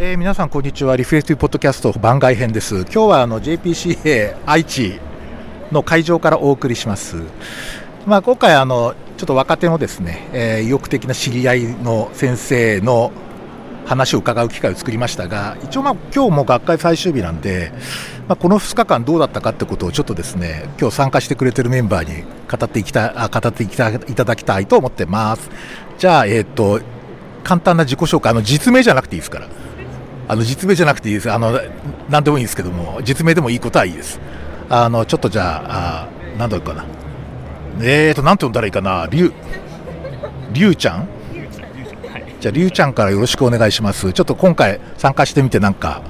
[0.00, 0.94] えー、皆さんこんにちは。
[0.96, 2.82] リフレクティブポッドキャスト番外編です。
[2.82, 5.00] 今日はあの JPCA 愛知
[5.72, 7.16] の会場からお送りします。
[8.06, 13.10] まあ今回あのちょっと若手のですね、えー、意欲的な知り合いの先生の
[13.86, 17.72] 話を伺う機会を作りましたが一応まあ今日も学会最終日なんで、
[18.28, 25.50] まあ、この2日間どうだったかってことをちょっとですね今日参加してくれてるメンバーに語っていきたい語っていきたいただきたいと思ってます。
[25.98, 26.80] じゃあえっ、ー、と
[27.42, 29.48] 簡単な自己紹介あの実名じゃなくていいですから。
[30.28, 31.32] あの実名じゃなくていいです。
[31.32, 31.58] あの
[32.10, 34.20] 何でもいいんですけども実名でもいいことはいいです。
[34.68, 36.84] あのちょっとじゃああ何だろうかな。
[37.80, 39.08] えーと何て呼んだらいいかな。
[39.10, 39.32] りゅう
[40.52, 41.08] りゅうちゃん？
[42.40, 44.12] じゃありゅうちゃんからよろしくお願いします。
[44.12, 46.02] ちょっと今回参加してみてなんか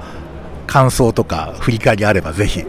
[0.67, 2.63] 感想とか振り返りあればぜひ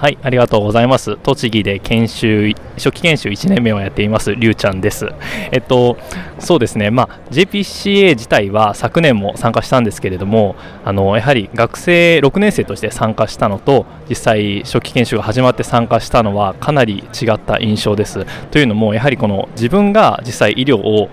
[0.00, 1.18] はいありがとうございます。
[1.18, 5.10] 栃木で研修初期研修1年目をやっていますりゅうちゃんです。
[5.52, 5.98] えっと
[6.38, 6.90] そうですね。
[6.90, 18.24] まあ JPCA 自体は昨年も参加したんですけれどもあのやはり学生6年生として参加したのと実際初期研修が始まって参加したのはかなり違った印象です。
[18.50, 21.10] というのもやはりこの自分が実際医療を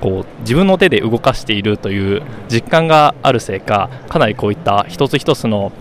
[0.00, 5.72] こう自分の手で動かしているという実感があるせいかかなりこういった一つ一つの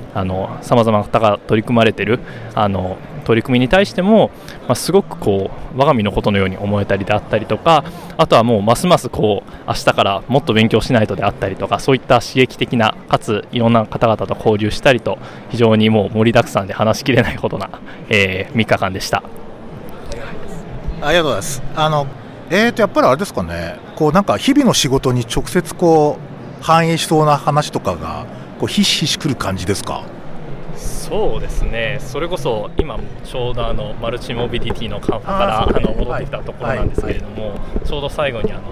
[0.62, 2.20] さまざまな方が取り組まれている
[2.56, 4.32] あの取り組みに対しても、
[4.68, 7.84] まあ、すごくこう我が身のことのように思えたりであったりとか
[8.18, 15.18] あとはもうますますこう明日からもっと勉強しないとであったりとかそういった刺激的なかついろんな方々と交流したりと
[15.50, 17.70] 非常にもう盛りだくさんで話しきれないほどな、
[18.08, 19.24] えー、3日間でした。
[21.02, 22.08] ありがとうございますあの
[22.50, 26.20] えーとやっぱりあれですかねこうなんか日々の仕事に直接こ
[26.62, 28.28] う反映しそうな話とかが
[28.60, 30.04] こうひしひしくる感じですか？
[30.76, 38.64] そうですね、それこそ今、ちょうどあのマルチモビリティのカンファからあの戻ってきたところなんですけれども、ちょうど最後にあの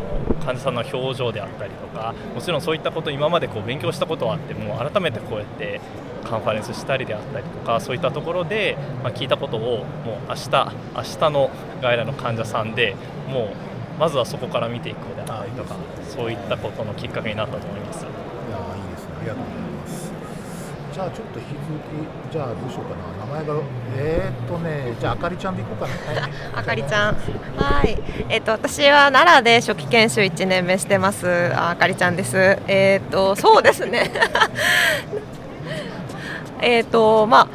[0.45, 5.81] 患者さんの表情であったりとか、もちろんそういったこと今までこう勉強したことはあっても改めてこうやって
[6.25, 9.85] カンファレンスしたりであったりとかそういったところで、まあ、聞いたことをもう
[10.27, 10.49] 明日
[10.95, 11.49] 明日の
[11.81, 12.95] 外来の患者さんで
[13.29, 13.49] もう
[13.99, 15.75] まずはそこから見ていくであったりとか
[16.09, 18.03] そういったことのきっかけになったと思います。
[18.03, 19.15] いやいいですね。
[19.19, 20.11] ありがとうございます。
[20.93, 21.59] じゃあちょっと引き続
[22.29, 23.25] きじゃあどうしようかな。
[23.25, 23.63] 名前が
[23.97, 27.15] えー、っとねじゃああかりちゃんでいこうかな、はい、あかりちゃん。
[27.15, 27.97] はい。
[28.29, 31.51] えー、っと私は奈良で初期研修1年目してます。
[31.55, 32.37] あかりちゃんです。
[32.67, 34.11] えー、っとそうですね。
[36.61, 37.47] えっとまあ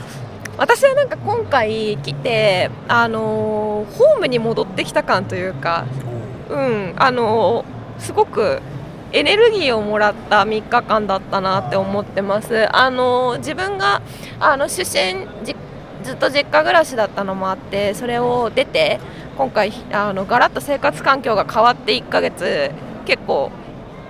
[0.59, 5.87] 私はなんか今回来て、あのー、ホームに戻ってきた感というか、
[6.51, 7.65] うん、あの、
[7.99, 8.61] すごく
[9.13, 12.69] エネルギーをもらった3日間だったなって思ってます。
[12.77, 14.03] あの、自分が
[14.41, 15.27] あの出身
[16.03, 19.01] ずっと実家暮らしだったのもあってそれを出て
[19.37, 22.71] 今回あのガラッと生活環境が変わって1ヶ月
[23.07, 23.51] 結構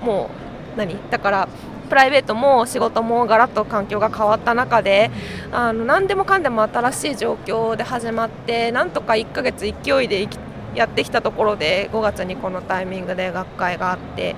[0.02, 0.30] も
[0.74, 0.96] う何？
[1.10, 1.48] だから
[1.88, 5.10] プライベートも仕事もガラッと環境が変わった中で
[5.50, 10.38] あの何でもかんでも新しい状況で始まってなんとか1ヶ月勢いで生き
[10.74, 14.36] やってきたところで5月にこのタイミングで学会があって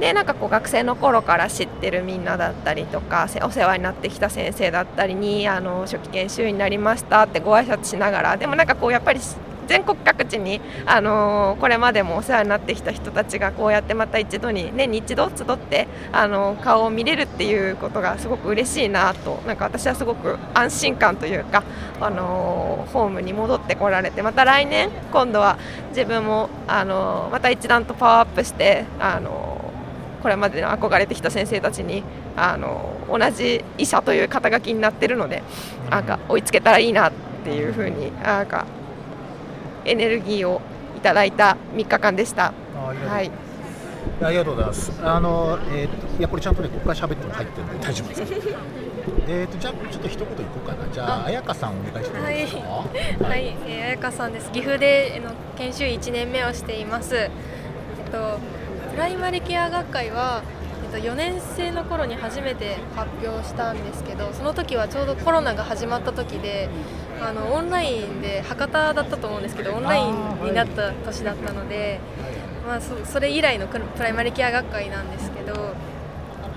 [0.00, 9.20] でなんかこう学生の頃から知ってるみんなだったりとかお世話になってきた先生だったりにあの初期研修医になりましたってご挨拶しながらでもなんかこうやっぱり
[9.68, 21.62] 全国各地に、あのー、これまでもお世話になってきた人たちがこうやってまた一度に年に一度集って、あのー、顔を見れるっていうことがすごく嬉しいなとなんか私はすごく安心感というか、
[22.00, 25.58] あのー、ホームに戻ってこられてまた来年今度は
[25.90, 29.58] 自分も、あのまた一段とパワーアップして、あの
[30.22, 32.02] これまでの憧れてきた先生たちに
[32.36, 35.42] あの同じ医者という肩書きになってるので
[35.90, 37.12] なんか追いつけたらいいなっ
[37.44, 38.66] ていうふうになんか
[39.84, 40.60] エネルギーを
[40.96, 42.52] いただいた3日間でした。
[42.74, 43.30] はい。
[44.20, 44.92] ありがとうございます。
[45.02, 48.22] あの、えっ、ー、と、いや、これちゃんとね、ここから喋っても入ってるんで、大丈夫です。
[49.28, 50.92] えっと、じゃあ、ちょっと一言いこうかな。
[50.92, 52.24] じゃあ、綾香さん、お願いします。
[52.24, 52.34] はい、
[53.30, 54.50] はい、えー、綾香さんです。
[54.50, 57.16] 岐阜で、の研修1年目をしています。
[57.16, 57.30] えっ
[58.10, 58.38] と、
[58.92, 60.42] プライマリケア学会は。
[60.92, 66.70] えっと、4年生の頃に初めて発表したんですけどその時はちょうどコロナが始まった時で
[67.20, 72.00] あのオンラインで博多だったと思うんですけどオンラインになった年だったので、
[72.66, 75.74] まあ、そそれ以来のプライマリケア学会なんですけど、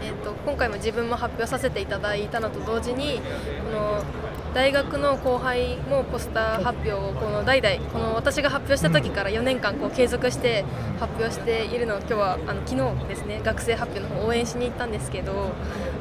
[0.04, 3.24] えーと、今回も自分も発表させていただいたのと同時にこ
[3.72, 4.04] の
[4.54, 10.66] 大学の後輩もポスター発表をこの代々この私が発表した時から4年間こう継続して
[11.00, 15.52] 発表しているのを今日はあの昨日ですね学生発表の方応援しに行ったんですけど、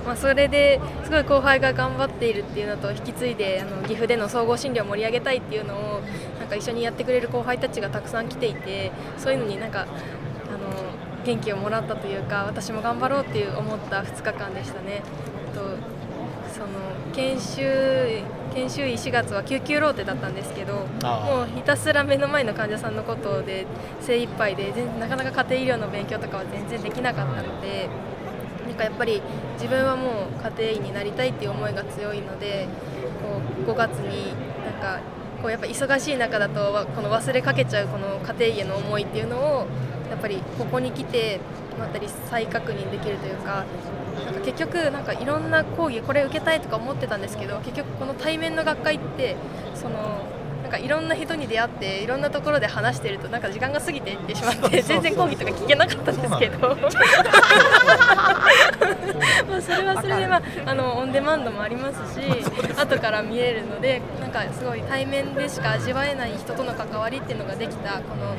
[0.05, 6.00] まあ、それですごい後輩が頑張っているっていうのと引き継いであの岐阜での総合診療を盛り上げたいっていうのを
[6.41, 9.88] なんか一緒にやってくれる後輩たちがたくさん来ていてそういうのになんかあの
[11.25, 15.03] 元気をもらったというか私も頑張ろうっていう思った2日間でしたね。
[15.55, 15.61] と
[16.53, 16.67] その
[17.12, 20.87] 研修研修医4月は救急ローテだったんですけど
[21.26, 23.67] もうひたすら目の前の患者さんのことで
[24.00, 27.88] 精一杯でなかなか家庭医療の勉強とかは全然できなかったので
[28.67, 29.23] なんかやっぱり
[29.55, 32.67] 自分はもう家庭医になりたいっていう思いが強いので
[33.23, 34.32] こう5月に
[34.64, 35.00] なんか
[35.43, 39.67] こうやっぱ忙しい中だとこの忘れかけちゃうこの家庭医への思いっていうのを
[40.11, 41.41] やっぱりここに来て
[41.79, 43.64] またり再確認できるというか
[44.25, 49.37] なんか結局なんかいろんな講義これ受けたいとか思ってたんですけど結局この対面の学会って
[49.75, 50.27] その
[50.70, 56.76] なんかいろんな人に出会っていろんなところで話してるとなんか時間が過ぎていってしまって全然講義とか聞けなかったんですけど。
[59.50, 62.25] まあそれはそれで、まあ、あのオンデマンドもありますし
[62.76, 68.37] 後から見えるのでなんかすごい対面でしか味わえない人との関わりっていうのができたこの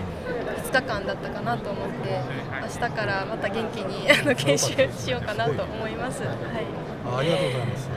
[0.63, 2.21] 2日間だったかなと思って
[2.61, 6.23] 明日からまた元気にあの研修しようかなと思います。
[6.23, 6.35] はい、
[7.17, 7.90] ありがとうございます。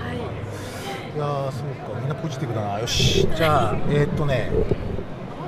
[1.18, 2.00] はいいやそうか。
[2.00, 2.80] みんなポジティブだな。
[2.80, 3.28] よし。
[3.34, 4.50] じゃあえー、っとね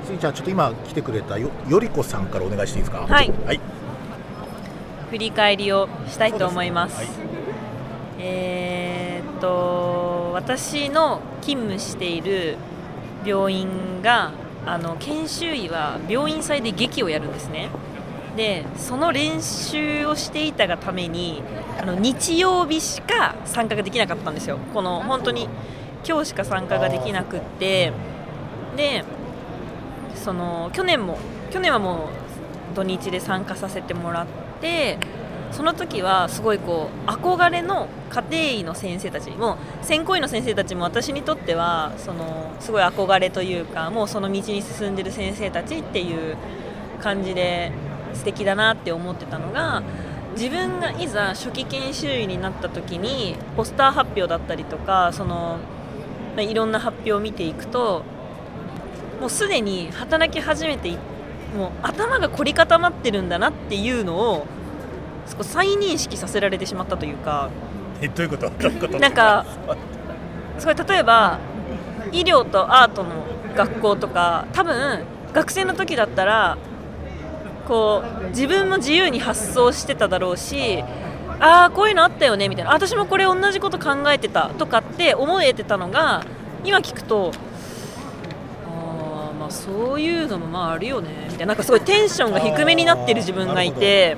[0.05, 2.99] スイちゃんちょっと今来てくれたよよりこさんからお願いしていいですか？
[3.05, 3.59] はい、はい、
[5.09, 7.07] 振り返りをしたいと思います、はい、
[8.19, 12.55] えー、っと私の勤務している
[13.25, 14.31] 病院が
[14.65, 17.69] あの研修医は病院祭で劇をやるんですね
[18.37, 21.41] でその練習をしていたがために
[21.81, 24.59] あの日曜日しか参加ができなかったんですよ。
[24.73, 25.49] この本当に
[26.07, 27.91] 今日しか参加ができなくって
[28.77, 29.03] で
[30.15, 31.17] その去年も
[31.51, 32.09] 去年はも
[32.73, 34.27] う土日で参加させてもらっ
[34.61, 34.99] て
[35.51, 46.37] その時はすごいこう憧れの家庭医の先生たちも専攻医の先生たちも私にとってはそのすごい憧れというかもうその道に進んでる先生たちっていう
[47.01, 47.71] 感じで
[48.13, 49.83] 素敵だなって思ってたのが
[50.35, 55.57] 自分がいざ初期研修医になった時にポスター発表だったりとかその、
[56.35, 58.03] まあ、いろんな発表を見ていくと
[59.19, 60.91] もうすでに働き始めて
[61.55, 64.45] もう頭が凝り固まってるんだなっていうのを
[65.41, 67.49] 再認識させられてしまったというか。
[67.99, 68.49] えどういうこと？
[68.49, 68.99] どういうこと？
[68.99, 69.45] なんか
[70.59, 71.39] すごい例えば
[72.11, 73.09] 医療とアートの
[73.55, 76.57] 学校とか多分学生の時だったら
[77.67, 80.83] こう自分も自由に発想してただろうし
[81.39, 82.71] ああこういうのあったよねみたいな。
[82.71, 86.25] 私もこれ同じこと考えてたとかって思えてたのが
[86.63, 87.31] 今聞くと
[88.65, 91.45] あまあそういうのもまああるよねみたいな。
[91.47, 94.17] なんかすごいテンションが低めになってる自分がいて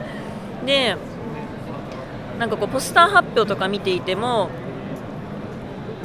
[0.66, 0.96] で
[2.38, 4.50] なんかこうポスター発表とか見ていても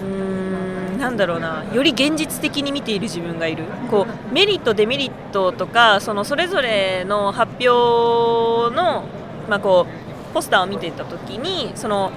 [0.01, 3.65] うーんなんだろうなより現実的に見ている自分がいる。
[3.91, 9.05] こうメリットデメリットとかそのそれぞれの発表の、
[9.51, 12.11] まあ、こうポスターを見ていた時にその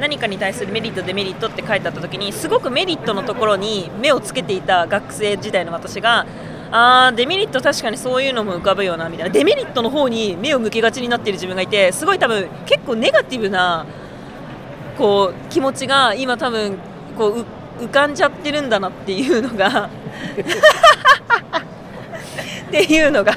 [0.00, 6.26] 何かに対するメリットデメリットって書いてあった時にすごくメリットのところに目をつけていた学生時代の私が
[6.72, 9.32] あーデメリット確かにそういうのも浮かぶよなみたいな。
[9.32, 13.86] デメリットの方に目を向けがちになっている自分がいてすごい多分結構ネガティブな
[14.98, 16.78] こう気持ちが今多分
[17.16, 17.46] こう
[17.78, 19.88] 浮かんじゃってるんだなっていうのが。
[22.68, 23.32] っていうのが。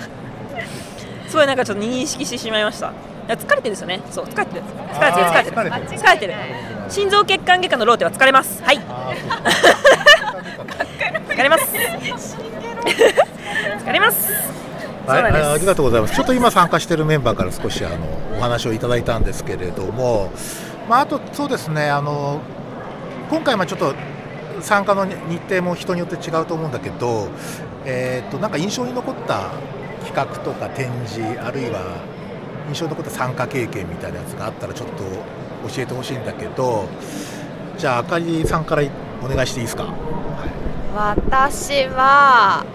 [1.27, 2.91] すごいなんかちょっと認識してしまいました。
[3.27, 4.01] 疲れてるんですよね。
[4.09, 4.63] そう疲れてる。
[4.94, 6.02] 疲れてる疲れてる。
[6.02, 6.33] 疲れてる。
[6.90, 8.64] 心臓血管外科のローテは疲れます。
[8.64, 8.80] はい。
[11.30, 11.66] 疲れます。
[13.85, 14.33] 疲れます。
[15.06, 16.16] はい、ありがとうございます。
[16.16, 17.95] ちょっと今参加しているメンバーから少しあの
[18.37, 20.31] お話をいただいたんですけれども、
[20.87, 22.42] まあ、あとそうですねあの
[23.30, 23.95] 今回はちょっと
[24.61, 27.28] 参加の日程も人によって違うと思うんだけど、
[27.85, 29.51] えーと、なんか印象に残った
[30.06, 31.97] 企画とか展示あるいは
[32.68, 35.04] 印象に残った参加経験みたいなやつがあったらちょっと
[35.73, 36.87] 教えてほしいんだけど
[37.78, 38.83] じゃああかりさんから
[39.23, 39.94] お願いしていいですか？
[40.95, 42.66] 私は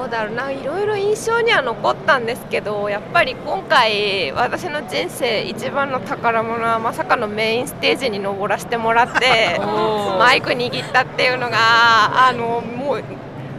[0.00, 0.50] どうだろうな。
[0.50, 9.60] いろいろ印象には残ったんですけどやっぱり今回私の人生一番の宝物はまさかのメインステージに登らせてもらって
[10.18, 13.04] マイク握ったっていうのがあのもう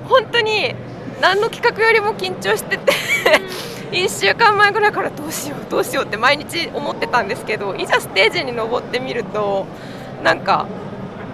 [0.10, 0.74] 本当に
[1.22, 2.92] 何の企画よりも緊張してて
[3.92, 9.68] 1週間前ぐらいからどうしようどうしようって毎日思ってたんですけどいざステージに登ってみると
[10.24, 10.66] なんか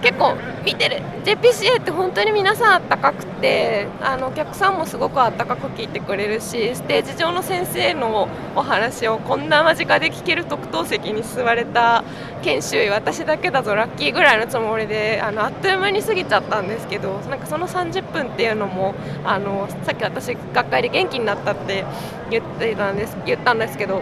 [0.01, 0.35] 結構
[0.65, 1.01] 見てる。
[1.25, 12.05] JPCA って本当に皆さんあったかくてあのお客さんもすごくあったかく聞いてくれるしステージ上の先生のお話をこんな間近で聞ける特等席に座れた
[12.43, 21.83] 研修医私だけだぞラッキーぐらいのつもりであのあっという間に過ぎちゃったんですけどなんかその30分っていうのもあのさっき私学会で元気になったって
[22.29, 24.01] 言ってたんです言ったんですけど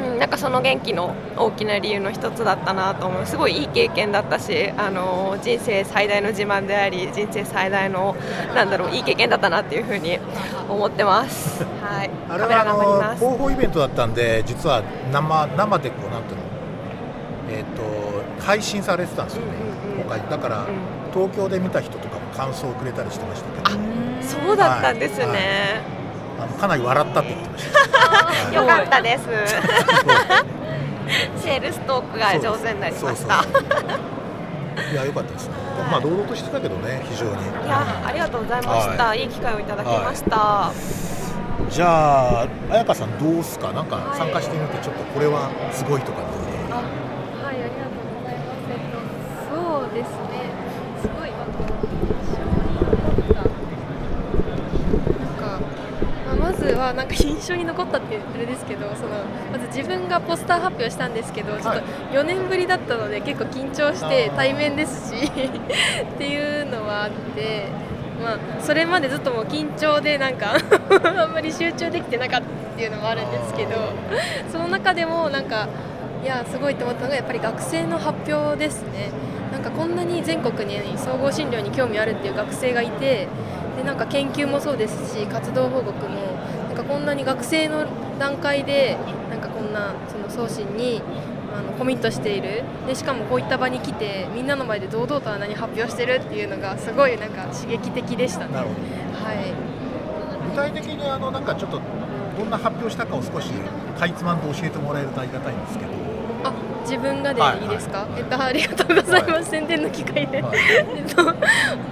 [0.00, 3.26] うん、なんかその元気の大きな理由の一つだったなと思う。
[3.26, 8.16] すごいいい経験だったし、あの人生最大の自慢であり人生最大の
[8.54, 10.18] なんだろういい経験だったなっていうふうに
[10.68, 11.64] 思ってます。
[11.64, 16.50] はい、あれはあの広報イベントだったんで実は生生でこうなんていうの
[17.50, 19.52] えっ、と配信されてたんですよね、
[19.84, 20.02] うんうんうん。
[20.02, 20.66] 今回だから、
[21.12, 23.80] 東京で見た人とかも感想をくれたりしてましたけど。
[24.22, 25.24] そうだったんですね。
[25.26, 25.30] はい。
[26.40, 27.69] あのかなり笑ったって言ってました。
[28.54, 29.24] よかったです。
[29.24, 29.34] そ う
[31.36, 33.44] セールストークが上手になりました。
[34.92, 35.54] いや良かったですね。
[35.90, 37.32] まあ堂々としてたけどね非常に。
[37.32, 37.34] い
[37.68, 40.70] やありがとうございました、い、い機会をいただきました。
[41.70, 43.72] じゃあ彩香さんどうすか？
[43.72, 46.78] なんか参加してみてちょっとこれはすごいとかっていうのあ
[47.46, 48.98] はいありがとうございますえっと
[49.54, 50.50] そうですね
[51.00, 51.34] すごい印
[52.34, 53.44] 象に残った
[55.20, 55.60] なんか、
[56.26, 59.10] まあ、まずはなんか印象に残ったってあれですけどその
[59.52, 61.80] まず自分がポスター発表したんですけどちょっと
[62.12, 67.90] 4年ぶりだったので結構緊張して対面ですし っていうのはあって。
[68.20, 70.52] まあ、それまでずっともう緊張でなんか
[71.16, 73.70] あんまり集中できてなかったっていうのもあるんですけど
[74.52, 75.68] その中でもなんか
[76.22, 79.10] いやすごいと思ったのがやっぱり学生の発表ですね。
[79.52, 83.26] なんかこんなに全国に総合診療に興味あるっていう学生がいて
[83.76, 86.38] でなんか研究もそうですし活動報告も
[86.90, 87.86] こんなに学生の
[88.18, 88.98] 段階で
[89.30, 91.00] なんかこんなその送信に
[91.56, 92.64] あのコミットしている。
[92.86, 98.52] でしかもこういった場に来てみんなの前で堂々とあんなに発表してるっていうのがすごいなんか刺激的でしたね。
[98.52, 98.74] なるほ
[99.24, 99.36] はい。
[99.36, 100.50] ど。
[100.50, 101.80] 具体的にあのなんかちょっと
[102.36, 103.50] どんな発表したかを少し
[103.98, 105.90] かいつまんで教えてもらえるとありがたいんですけど。
[106.42, 107.62] あ自分がではい。
[107.62, 108.08] いいですか、はい。
[108.16, 109.44] えっと、ありがとうございます、はい。
[109.44, 110.58] 宣伝の機会で、はい。
[110.96, 111.26] えっと、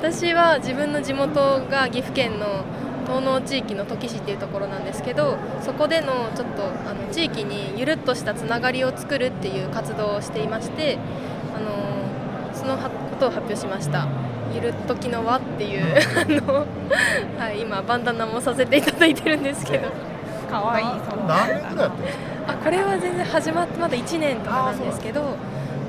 [0.01, 2.65] 私は自分の地元が岐阜県の
[3.09, 10.99] 東濃地域の土岐市っていうところなんですけどそこでのちょっとあの地域にゆるっとしたつながりを作るっていう活動をしていまして
[11.57, 14.07] あのそのはことを発表しました。
[14.55, 16.67] ゆるっときの輪っていうあの、
[17.39, 19.91] はい、今バンダナもさせていただいてるんですけど
[20.51, 22.25] 可愛い何年くらいやってるんですか？
[22.49, 25.37] あこれは全然始まってまだ1年とかなんですけど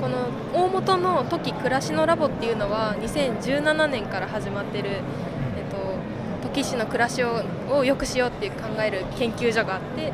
[0.02, 5.00] この大元のトキ暮らしのラボっていうのは2017年から始まってる、
[6.52, 10.12] えっと、トキ市の暮らしをを良くしようっていう考える研究所があって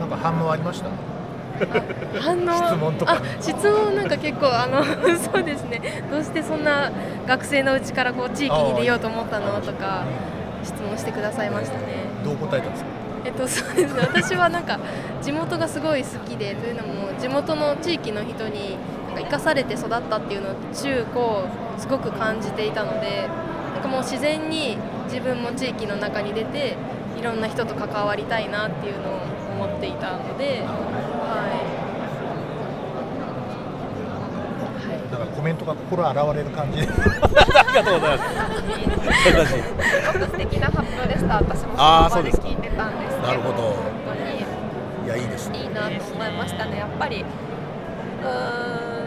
[0.00, 0.88] なんか反応ありました？
[2.20, 2.68] 反応？
[2.68, 4.82] 質問とかあ質問なんか結構あの
[5.18, 6.90] そうですねどうしてそんな
[7.26, 9.60] 学生のうちからこう地域に出ようと思ったの？
[9.60, 10.04] とか
[10.64, 11.84] 質問してくださいましたね。
[12.24, 12.90] どう答えたんですか？
[13.24, 14.78] えっと、そうですね 私はなんか
[15.22, 18.76] 地元がすごい好きでというのも地元の地域の人に
[19.08, 21.44] なんか生かされて育ったっていうのを中高
[21.76, 23.28] すごく感じていたので
[23.90, 26.76] もう自然に自分も地域の中に出て
[27.18, 29.18] いろんな人と関わりたいなっていうのを
[29.66, 30.66] 思っていたので、はい
[34.86, 36.88] はい、なんかコメントが心洗われる感じで。
[36.88, 36.92] あ
[37.68, 38.30] りがとうございます。
[38.30, 39.32] す
[40.18, 41.36] ごく素敵な発表でした。
[41.36, 43.56] 私もその場でそうですか聞いてたんですけど、なるほど
[44.06, 44.16] 本
[45.06, 45.58] いやいいですね。
[45.62, 46.76] いいなと思いましたね。
[46.78, 48.97] やっぱりうーん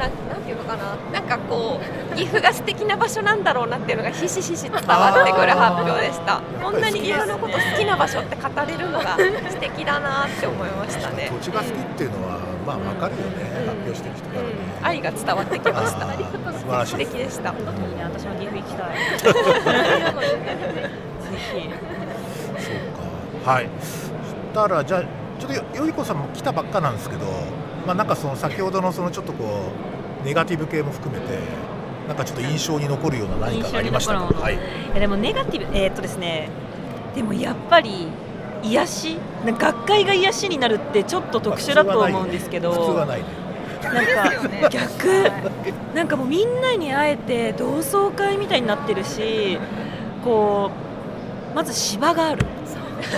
[0.00, 1.78] ななんていうのかな、なんかこ
[2.12, 6.40] う岐阜が素敵な場所なんだろうなっていうのがひしひし伝わってくる発表でした。
[6.62, 11.30] こんなに岐阜のこと好きな場所って語れるのが素敵だなって思いましたね。
[11.30, 13.44] 土地が好きっていうのはまあわかるよね。
[13.66, 14.48] 発表してる人からね。
[14.80, 16.08] うん、愛が伝わってきました。
[16.08, 16.16] あー
[16.58, 17.50] 素晴らしい素敵でした。
[17.50, 18.96] いや私も岐阜行きたい。
[18.96, 19.28] ぜ
[21.52, 21.70] ひ。
[22.58, 22.74] そう
[23.44, 23.52] か。
[23.52, 23.68] はい。
[23.80, 24.10] そし
[24.54, 25.02] たらじゃあ
[25.38, 27.26] ちょっとよよいこさんも来たばっかなんですけど、
[27.86, 29.72] まあなんかその先ほどのそのちょっとこ
[30.22, 31.38] うネガティブ系も含めて。
[32.08, 34.18] なんかちょっと印象に残るような何かがありましたか？
[34.20, 34.54] はい。
[34.54, 34.58] い
[34.94, 36.48] やでもネガティブえーっとですね
[37.14, 38.08] でもやっぱり
[38.64, 43.26] 癒し学会が癒しになるってちょっと特殊だと思うんですけど普通はないね。
[43.84, 45.30] なんか逆
[45.94, 49.60] なんかもうみんなに会えて同窓会みたいになってるし
[50.24, 50.72] こ
[51.52, 52.44] うまず芝がある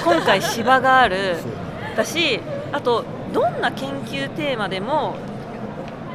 [0.05, 1.37] 今回芝がある
[1.97, 2.41] だし
[2.73, 5.15] あとどんな研究テーマでも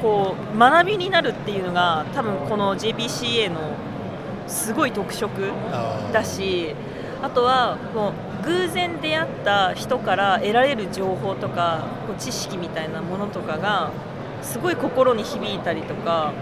[0.02, 3.76] こう学びになるっていうのが多分この JPCA の
[4.48, 5.30] すごい特色
[6.14, 6.76] だし
[7.22, 13.92] あとはもう偶然出会った人から得られる情報とかこう知識みたいなものとかが
[14.42, 16.34] すごい心に響いたりとか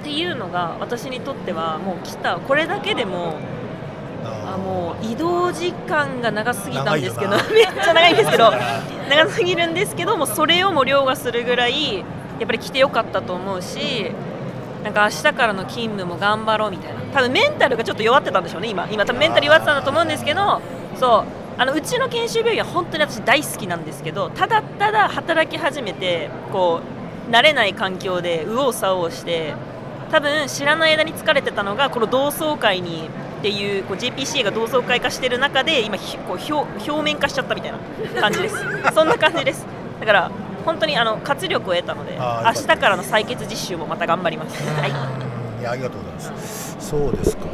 [0.00, 3.34] っていうのが私にとってはもう来たこれだけでも
[4.54, 8.52] あもう移動時間が長すぎたんですけどめっちゃ長いんですけど
[9.08, 12.04] 長すぎるんですけどもそれをも凌駕するぐらいや
[12.44, 14.10] っぱり来てよかったと思うし
[14.84, 17.00] なんか明日からの勤務も頑張ろうみたいな。
[17.12, 18.88] 多分メンタルがちょっと弱ってたんでしょうね今。
[18.90, 20.60] 今多分メンタル弱ってたんだと思うんですけど
[20.96, 21.24] そう。
[21.60, 26.80] あのうちの研修病院は本当に私大好きなんですけどただただ働き始めてこ
[27.28, 29.52] う慣れない環境で右往左往して
[30.10, 33.08] 多分知らない間に疲れてたのがこの同窓会に
[33.40, 37.78] っていうこう JPCA が同窓会化してる中で今こう表表面化しちゃったみたいな
[38.20, 38.56] 感じです。
[38.94, 39.66] そんな感じです。
[40.00, 40.30] だから
[40.64, 46.76] 本当にあの活力を得たので明日からの採血実習もまた頑張ります、 はい、いやありがとうございます。
[46.78, 47.44] そうですか。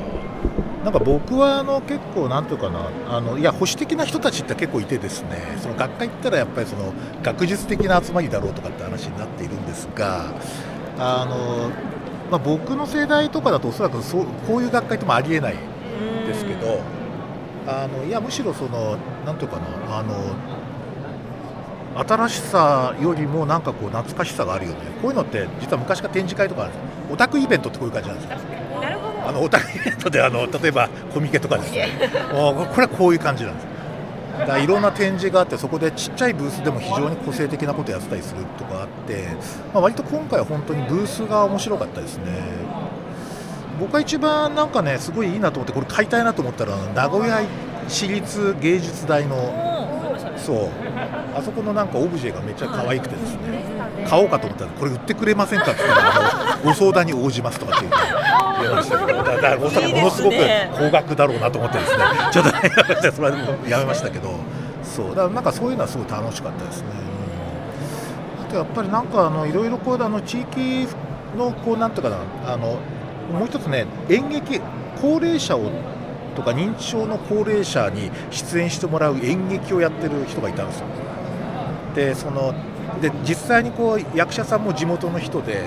[0.83, 2.79] なんか僕はあの結構なんていうかな
[3.11, 6.93] あのいや保守的な人たちって結構いてですねその学会行ったらやっぱりその
[7.25, 10.27] 学術的な集まりだろうとかって話になっているんですが
[10.97, 11.73] あの、
[12.31, 15.55] まあ、僕の世代とかだとおそらくそうこういう学会ってもありえない
[16.27, 16.81] ですけど
[17.67, 20.35] あのいやむしろそのなんていうかなあの
[22.05, 24.79] 新しさよりもなんかこう懐かしさがあるよね。
[25.01, 26.73] こういうのって実は昔から展示会とかある
[27.11, 28.37] オタクイベントってこういう感じなんですか
[29.27, 31.89] あのオタクイベントであの例えばコミケとかですね。
[32.31, 33.67] これはこういう感じなんです
[34.47, 39.29] だいろんな展示があってそこでちっちゃいブースでも非常に個性的なことやってたりするとかあって、
[39.73, 42.25] まあ、割と今回は本当にブースが面白かったですね。
[43.79, 47.41] 僕が一番なんかねすごいいいなと思ってこれ買いたいなと思ったら名古屋
[47.89, 49.76] 市立芸術大の
[50.37, 50.69] そう。
[51.35, 53.65] あそこのなんかオブジェがめっちゃ可愛くてですね。
[54.09, 57.87] 買おうかと思ったらこれ売ってくれませんかって言ったらご相談に応じますとかって
[58.61, 58.99] 言いました。
[59.07, 59.71] けどだからもの
[60.11, 60.37] すごく
[60.79, 62.05] 高額だろうなと思ってですね。
[62.33, 64.31] ちょっとそれはやめましたけど。
[64.83, 65.09] そう。
[65.11, 66.89] だからなんかそういうのはすごい楽しかったですね、
[68.41, 70.87] あとやっぱりなんかあのいろいろこうあの地域
[71.37, 72.79] のこうなんとかなあの
[73.33, 74.61] もう一つね演劇
[75.01, 75.71] 高齢者を
[76.37, 80.87] とか認知症の高齢者に出演してもらう演劇をやってる人がいたんですよ。
[81.95, 82.55] でその
[83.01, 85.65] で実際にこう役者さんも地元の人で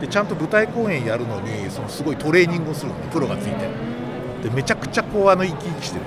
[0.00, 3.90] でちゃんと舞台公演やるのにそのすごいトレーニングをするのプロがついて。
[4.42, 6.04] でめちゃくちゃこうあの生き生きしてる。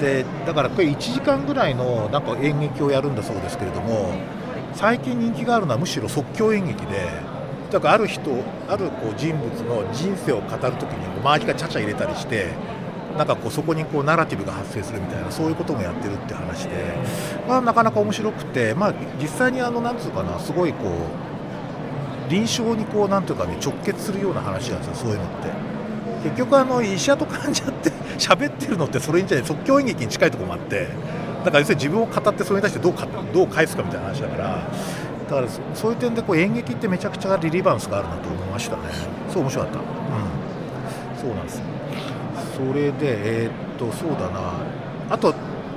[0.00, 4.14] でだからこれ1時間ぐらいのなんか演劇をやるんだそうですけれども
[4.74, 7.10] 最近人気があるのはむしろ即興演劇で
[7.72, 8.30] だからある人
[8.68, 12.46] あるこう人物の人生を語るときに周りがちゃちゃ入れたりして
[13.18, 16.94] なんかこうそこにこうナラティブが発生するみたいなそういうこともやってるって話で、
[17.48, 25.78] まあ、なかなか面白くて、まあ、実際にあのなんつうかなすごいこう臨床にこうなんていうかね直結するような話なんですよそういうのって。
[26.22, 30.88] 結局あの医者と患者って 喋ってるのってそれにじゃ即興演劇に近いところもあって
[31.44, 34.44] だから要するに自分を語ってそれに対してどうかどう返すかみたいな話だから
[35.30, 38.82] だからそういう点でこう演劇ってめちゃくちゃリリバンスがあるなと思いましたね。
[39.32, 39.84] そう面白かった、うん、
[41.20, 41.77] そうなんですよ。
[42.58, 44.52] それでえー、っとそうだな。
[45.10, 45.34] あと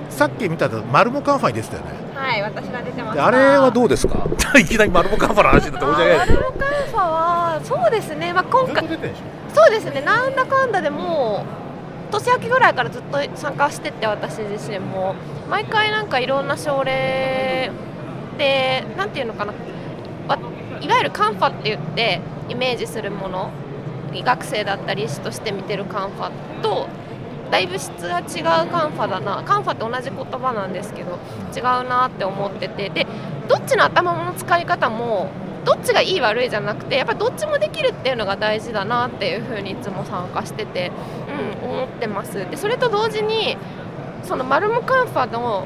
[0.09, 1.91] さっき見たマルモカンファに出てたよね。
[2.15, 4.25] はい私が出てますあれはどうですか？
[4.59, 6.17] いきなりマルモカンファの話になって申し訳ない。
[6.17, 8.87] マルモカンファはそうですね、まあ、今回
[9.53, 10.01] そうですね。
[10.01, 11.45] なんだかんだでも
[12.11, 15.15] 年明けぐらいからずっと参加してて私自身も。
[15.49, 17.71] 毎回なんかいろんな症例
[18.37, 19.53] でなんていうのかな。
[20.81, 23.49] いわゆるカンファって言ってイメージするもの
[24.13, 26.87] 医学生だったり医師として見てるカンファと
[27.51, 29.43] だいぶ質が違うカンファだな。
[29.43, 31.19] カンファって同じ言葉なんですけど
[31.55, 32.89] 違うなって思ってて。
[32.89, 33.05] で
[33.49, 35.29] どっちの頭の使い方も
[35.65, 40.91] どっちがいい悪いじゃなくてやっぱどっちもできるっていうのが大事だなっていうふうにいつも参加してて、
[41.63, 42.33] うん、思ってます。
[42.49, 43.57] でそれと同時に
[44.23, 45.65] そのマルモカンファの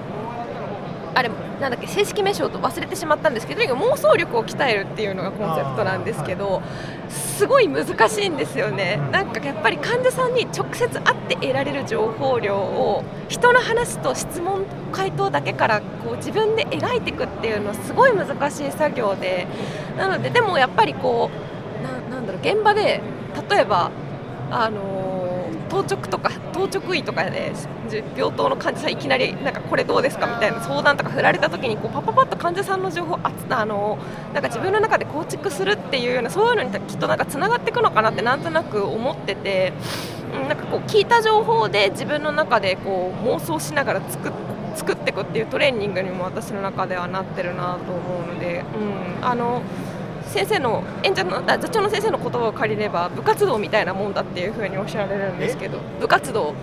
[1.14, 6.62] あれなんだっけ正式名称と忘れてしまったんですけど妄想力を鍛えるっていうのがコンセプトなんですけど
[7.10, 9.00] すごい難しいんですよね。
[9.12, 19.48] なんかやっぱり患者さんに直接会って得られる情報量を人の話と質問回答だけからこう自分で描いていくっていうのはすごい難しい作業で
[19.98, 21.30] なのででもやっぱりこ
[21.80, 23.02] うなんだろう現場で
[23.50, 23.92] 例えば
[24.52, 25.05] あの
[25.76, 27.52] 当直とか当直医とかで
[28.16, 30.26] 病棟の患者さんいきなりなんかこれどうですか？
[30.26, 33.98] みたいな相談とか振られた時にこうパパパッと患者さんの情報あの
[34.34, 39.74] なんか自分の中で構築するっていうようなそういうのにきっとなんかつながっていくのかなってなんとなく思ってて、
[40.48, 44.32] なんかこう聞いた情報で自分の中でこう妄想しながら作っ
[44.76, 48.64] 作っていくっていうトレーニングにも私の中ではなってるなと思うので、
[49.20, 49.62] うん、あの。
[50.28, 56.54] 先生の演者の座長の先生の言葉を借りれば部活動みたいなもんだっていうふうにおっしゃられるんですけど部活動。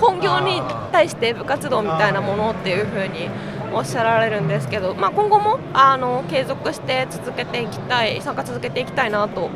[0.00, 0.60] 本業に
[0.92, 3.28] 対して部活動みたいなものっていうふうに
[3.72, 9.50] おっしゃられるんですけど、まあ、今後もあの継続して続けていきたい参加続けていきたいなと、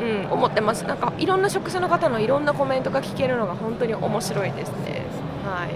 [0.00, 0.84] うん、思ってます。
[0.84, 5.04] なんかいろんな職種の方のいろんなコメントが聞けるのが本当に面白いですね。
[5.44, 5.70] はい。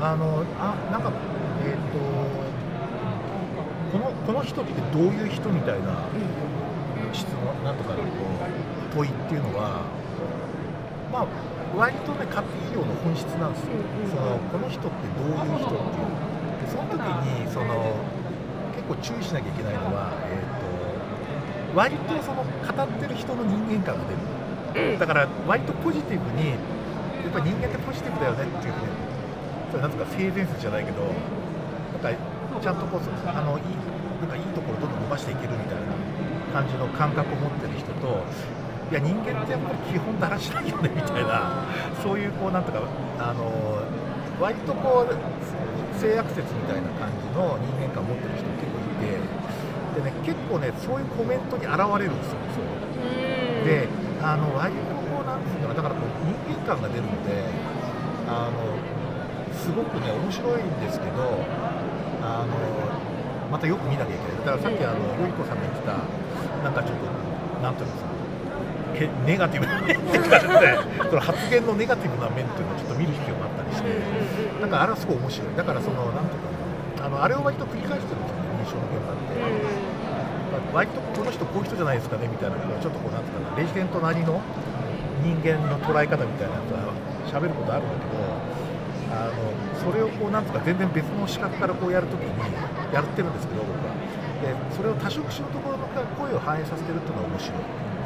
[0.00, 1.12] あのあなんか
[1.64, 2.11] えっ、と
[4.26, 6.06] この人ってどういう人みたいな
[7.12, 9.82] 質問なんとかこう問いっていうのは
[11.10, 11.26] まあ
[11.76, 13.72] 割とね家庭医療の本質なんですよ、
[14.12, 16.32] そのこの人ってどういう人っていう。
[16.62, 17.96] でその時にその
[18.76, 24.98] 結構注意しなきゃいけないのは、えー、と割とその語ってる人の人間感が出る。
[24.98, 26.56] だから割とポジティブにや
[27.28, 28.78] っぱり人間ってポジティブだよねっていうね
[29.70, 32.20] それなんとか性善説じゃないけどなんか
[32.60, 33.64] ちゃんとこうあのいい
[34.22, 35.90] なんかいいところどんどん伸ばしていけるみたいな
[36.54, 38.22] 感じの感覚を持ってる人と
[38.90, 41.66] いや人間ってやっぱり基本だらしないよねみたいな
[42.02, 42.86] そういうこうなんとか
[43.18, 43.82] あの
[44.38, 45.10] 割とこう
[45.98, 49.18] 性悪説みたいな感じの人間観を持ってる人結構いて
[49.98, 53.66] でね結構ねそういうコメントに現れるんですよそう。
[53.66, 53.88] で
[54.22, 57.42] あの割とこうなんですよだからこう人間観が出るので
[58.28, 58.54] あの
[59.56, 61.42] すごくね面白いんですけど
[62.22, 62.91] あの
[63.52, 64.36] またよく見なきゃいけない。
[64.48, 66.00] だからさっきあのよいこさんが言ってた
[66.64, 67.04] なんかちょっと
[67.60, 68.12] なんていうかな
[68.96, 73.92] けネガティブな面っていうかですねその発言のネガティブな面っていうのをちょっと見る必要があったりして
[74.60, 75.56] なんかあれはすごい面白い。
[75.56, 76.40] だからそのなんていう
[76.96, 79.36] かあのあれを割と繰り返してるんですよね認証の現場って、
[80.72, 84.40] 割とこの人こういう人じゃないですかねみたいなちょっとこうなんていうかなレジデントなりの
[85.20, 86.94] 人間の捉え方みたいなやつは
[87.28, 88.61] 喋ることあるんだけど
[89.12, 89.32] あの
[89.76, 92.32] それをこうなんとか全然別の視覚からこうやるときに
[92.92, 93.92] やってるんですけど僕は。
[94.42, 97.58] でそれを多職種のところから声を反映させてるっていうのが面白い。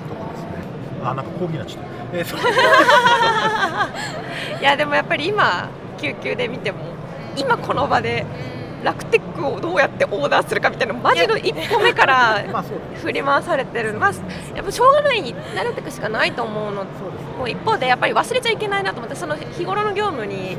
[0.07, 0.49] ところですね
[1.03, 2.37] あなんか講義になっちゃった、えーそ
[4.61, 6.79] いやでもやっぱり今救急で見ても
[7.37, 8.25] 今この場で
[8.87, 12.44] ラクテックをどうやってオーダーするかみたいなマジの一歩目から
[12.94, 14.12] 振り回されてるまあ
[14.55, 16.85] やっぱしょうがないに慣れていくしかないと思うの。
[17.37, 20.57] もう一方でやっぱり忘れちゃいけないなと思ってその日頃の業務に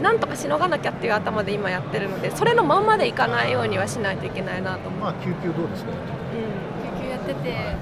[0.00, 7.76] なんとかしのがなきゃっていう頭で今やってるのでそれのまんまでいかないようにはしないといけないなと思う、まあ救急どうですかうん救急やってて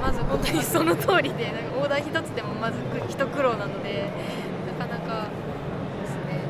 [0.00, 4.08] まず本当にその通りでなんかオーダー一つでもまず一苦労なので
[4.78, 5.28] なかなか
[6.02, 6.40] ですね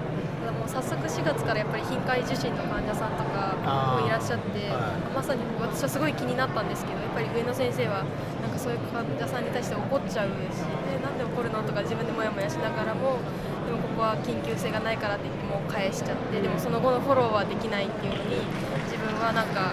[0.40, 3.56] ただもう早速4月からやっぱり頻回受診の患者さんとか
[3.96, 5.16] もいらっしゃってはい。
[5.16, 8.04] まさに私はすごい気になったんですけどやっぱり上野先生は
[8.44, 13.16] なんかそういう患者さんに対して怒っちゃうし、えなんで怒るのとか自分でモヤモヤしながらも
[13.64, 18.44] でもここは緊急性がないからって言ってもう返しちゃってでもその後のフォローはできないっていうのに
[18.84, 19.72] 自分はなんか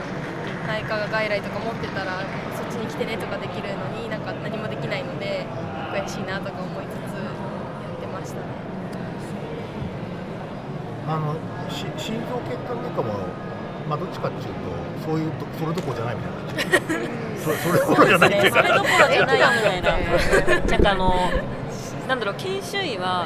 [0.63, 2.23] 内科が外来とか持ってたら
[2.55, 5.43] そっちに来てねとかできるのになんか何もできないので
[5.91, 7.27] 悔しいなとか思いつつや
[7.91, 8.63] ってましたね。
[11.07, 11.33] あの
[11.69, 13.13] し心臓血管外科も
[13.89, 14.59] まあどっちかっていうと
[15.05, 16.87] そういうとそれどころじゃないみたいな。
[16.87, 17.01] 感
[17.35, 18.57] じそれそれどころじゃないっていうか。
[18.61, 20.71] それどころじゃないみたいな。
[20.71, 21.15] なんかあの
[22.07, 23.25] なんだろう研修医は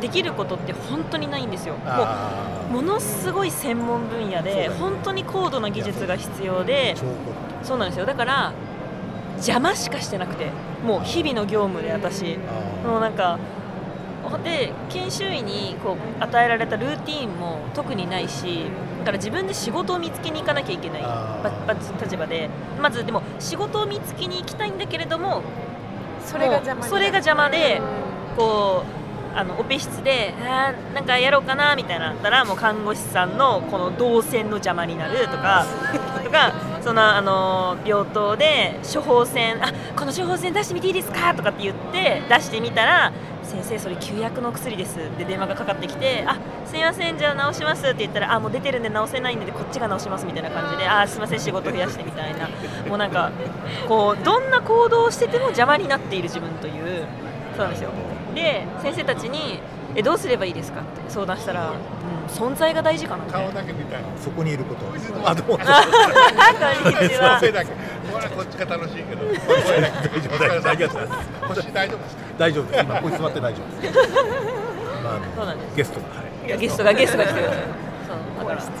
[0.00, 1.74] できることって本当にないんですよ。
[1.74, 4.54] もあうものすごい専門分野そうだね。
[4.54, 6.96] で本当に高度な技術が必要で
[7.62, 8.06] そうなんですよ。
[8.06, 8.52] だから
[9.36, 10.50] 邪魔しかしてなくて
[10.84, 12.38] もう日々の業務で私。
[12.84, 13.38] あもうなんか
[14.42, 18.66] で研修医にこう与えられたルーティーンも特にないし
[19.00, 21.02] だから自分で仕事を見つけに行かなきゃいけない。
[22.02, 22.50] 立場で。
[22.80, 25.42] まずでも仕事を見つけに行きたいんだけれども
[26.24, 26.90] それが邪魔になる。
[26.90, 27.80] それが邪魔で
[28.36, 29.06] こう
[29.38, 35.66] あのオペ室であーなんかやろうかなみたいなったらもう看護師さんのこの動線の邪魔になるとか
[36.24, 43.12] とかそのあの病棟で処方箋あこの処方箋出してみていいですかとかって言って出してみたら
[43.46, 44.98] 先生それ旧薬の薬です。
[44.98, 52.48] って電話がかかってきてあすいませんじゃあ直しますって言ったらあもう出てるんで直せないんでこっちが直しますみたいな感じであすいません仕事増やしてみたいな
[52.88, 53.30] もうなんか
[53.88, 57.04] こうどんな行動をしてても邪魔になっている自分という。
[57.56, 57.90] そうなんですよ。
[58.34, 59.60] で先生たちに
[59.94, 60.80] えどうすればいいですか？
[60.80, 64.08] って相談したら、うん、存在が大事かな顔だけみたいな。
[64.20, 64.84] そこにいること
[65.24, 65.56] あどうも。
[65.56, 67.40] こんにちは。
[68.16, 69.22] これはこっちが楽しいけど。
[69.26, 69.36] 大
[70.22, 70.88] 丈夫大丈夫
[71.54, 72.22] 腰大丈夫ですか？
[72.38, 72.84] 大丈夫です。
[72.84, 73.94] 今こいつ座って大丈夫です。
[75.36, 75.76] そうなんです。
[75.76, 76.58] ゲストがはい。
[76.58, 77.62] ゲストがゲストが来てください
[78.06, 78.72] そうだからそう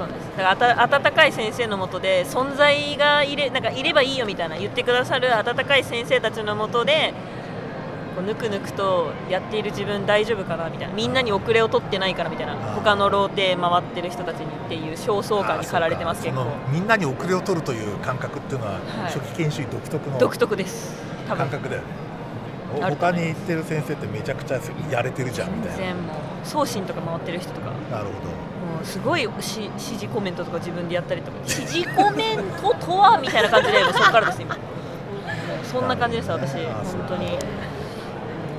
[0.00, 0.26] なんです。
[0.36, 0.50] だから
[0.82, 7.14] あた温かい先生のもとで存在がいれなんかいればいいよみたいな言ってくださる温かい先生たちのもとで
[8.16, 10.94] こうぬくぬくとやっている自分大丈夫かなみたいな。
[10.94, 12.56] みんなに遅れを取ってないからみたいな。
[12.56, 16.46] 他のローテ回ってる人たちにっていう焦燥感に駆られてます結構。
[16.72, 18.80] みんなに遅れを取るという感覚っていうのは、はい。
[19.12, 20.96] 初期研修医独特の独特です。
[21.28, 21.88] 感覚だよね。
[22.80, 25.76] 他に行ってる先生ってめちゃくちゃやれてるじゃんみたいな。
[25.76, 27.70] 全然もう送信とか回ってる人とか。
[27.90, 31.36] なるほもうすごいし指示コメントとか自分でやったりとか。
[31.40, 33.18] 指示コメントとは？
[33.18, 34.56] みたいな感じでそこからです今。
[35.64, 36.54] そんな感じです私。
[36.54, 37.38] 本当に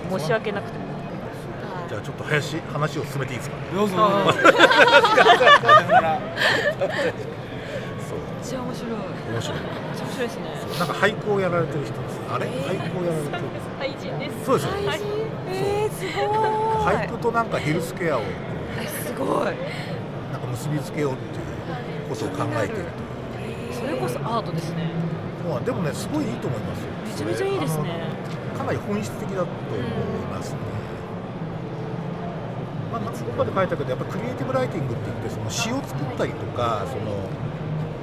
[0.10, 0.78] 申し訳なくて。
[0.78, 0.88] ど
[1.90, 3.56] じゃあちょっと林話を進めていいですか？
[3.74, 3.96] どうぞ。
[3.98, 4.26] あ
[8.08, 8.20] そう。
[8.20, 8.92] めっちゃ面白い。
[8.92, 9.58] 面白い。
[9.58, 10.44] 面白いですね。
[10.80, 12.20] なんか俳句をやられてる人です。
[12.30, 12.46] あれ？
[12.48, 12.50] 俳
[12.92, 13.38] 句をやられてる
[13.80, 14.46] 愛人です。
[14.46, 15.00] そうですよね
[15.50, 16.96] えー、すごーい。
[16.98, 18.22] 俳句となんかヘルスケアを。
[19.06, 19.46] すごい。
[20.32, 21.46] なんか結びつけようっていう
[22.10, 22.86] ことを考えている
[23.72, 24.92] それこそアートですね。
[25.44, 26.88] とまあでもねすごいいいと思いますよ。
[27.06, 27.84] めちゃめちゃいいですね
[28.68, 29.82] なり本質的だと思い
[30.30, 30.58] ますね、
[32.92, 37.16] まあ、松岡で書いたけどやっぱクリエイティブライティングって言ってその詩を作ったりとかその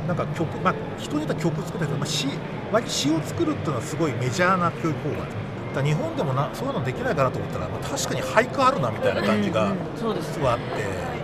[0.09, 2.29] なんか曲、まあ、人によっては曲作ったりとか、まあ、詩
[2.73, 5.27] 割と詩を作るっていうのはすごいメジャーな教育法が
[5.75, 11.15] だ日本でもなそういうのできないかなと思ったら、まあ、確かに俳句あるなみたいな感じがそうですすごいあって。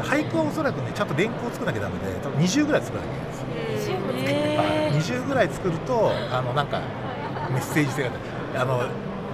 [0.00, 3.30] 俳句はおそらくねちゃんと連句を作らなきゃダメで多分20ぐらい作らなきゃいけない。
[3.30, 3.74] ん。
[3.74, 6.80] ですよへー20ぐらい作るとあのなんか
[7.50, 8.10] メッセージ性が
[8.56, 8.82] あの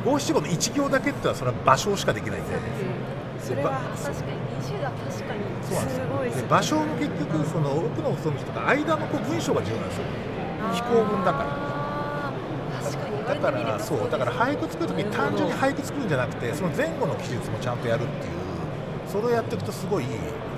[0.04, 2.54] 五七五の1行だけってのはそれは場所しかできないんで、
[3.40, 5.42] それはば確かに20は確かに
[5.90, 10.04] すごいで場所も結局その奥のその人とか間のこう文章が重要なんですよ。
[10.72, 11.66] 非行文だから。
[13.26, 18.32] だからそうだから俳句作る時に単純に俳句作るんじゃなくてその前後の記述もちゃんとやるっていう
[19.08, 20.04] それをやっていくとすごい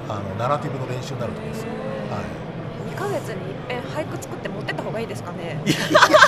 [0.07, 2.25] あのナラティブの練習になると思うんですよ、はい。
[2.25, 2.58] 2
[2.99, 5.61] ヶ月に一遍俳句作って持ってった方がいいですかね？
[5.65, 5.77] いや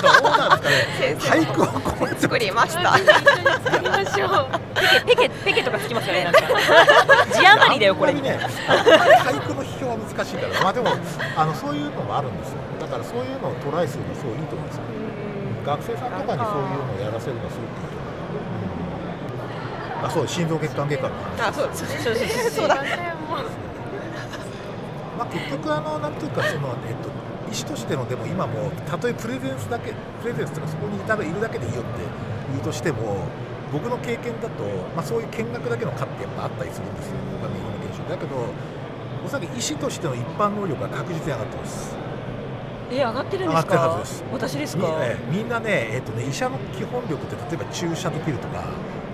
[0.01, 1.43] どうなんですかね。
[1.45, 2.97] 俳句を作りました。
[2.97, 3.07] 一緒に
[3.63, 5.07] 作りましょう。
[5.07, 6.39] ペケペケとかつきますよねなんか。
[7.33, 8.13] 字余りだよこれ。
[8.13, 10.89] ね、俳句の批評は難しいから、まあでも
[11.35, 12.57] あのそういうのもあるんですよ。
[12.79, 14.83] だからそういうのをトライするのはすごいいいと思うんですよ。
[15.65, 19.99] 学生さんとかにそういうのをやらせるのはすごくいいと思う。
[19.99, 20.07] うん。
[20.07, 21.49] あ、そう心臓血管外科の話。
[21.49, 21.99] あそうですね。
[22.03, 22.51] そうそうそう。
[22.51, 22.75] そうだ
[25.21, 27.09] まあ結局あのなんていうかそのえっと
[27.51, 31.91] 医師としてのでも今もたとえプレゼンスだけプレゼンスとかそこにいたらいるだけでいいよって
[32.49, 33.27] 言うとしても
[33.71, 34.63] 僕の経験だと、
[34.95, 37.15] まあ、そういう見学だけの科ってやっぱあったりするんですよ。
[37.39, 38.35] 他のいろんな研修だけど
[39.23, 41.95] おそらく医師としての一般能力が確実に上がってます。
[42.89, 44.23] え上がってるん上がってですかるはずです。
[44.31, 48.65] 私ですみ,、かええみんなね、えっとね医者の基本力って例えば注射できるとか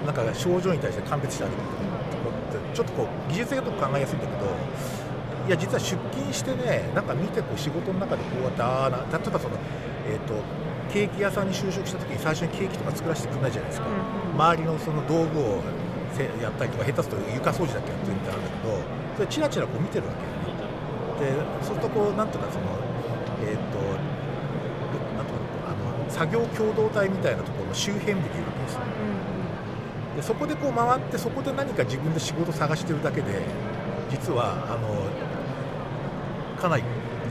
[0.06, 4.48] なんか症状に対して鑑別してあげるとかってちょっとこう技術的なとこ考えやすいんだけど
[5.48, 9.56] いや実は出勤してねなんか見てこう仕事の中でこうやってああな例えばその、
[10.12, 10.36] えっと
[10.92, 13.88] ケーキ屋さんに就職した時に最初にケーキとか作らせてくれないじゃないですか、
[14.36, 15.60] 周りのその道具を
[16.14, 18.80] せやったりとか下手すると床掃除だけやってるみたいなんだけど
[19.16, 21.36] それチラチラこう見てるわけよね。
[21.36, 22.66] でそうするとこうなんとかその
[23.44, 23.78] えっ、と
[25.16, 28.82] なんとかあの作業共同体みたいなところの周辺できるわけですよ。
[30.16, 33.44] でそこでこう回ってそこで何か自分で仕事探してるだけで
[34.10, 35.37] 実はあの
[36.58, 36.84] かなり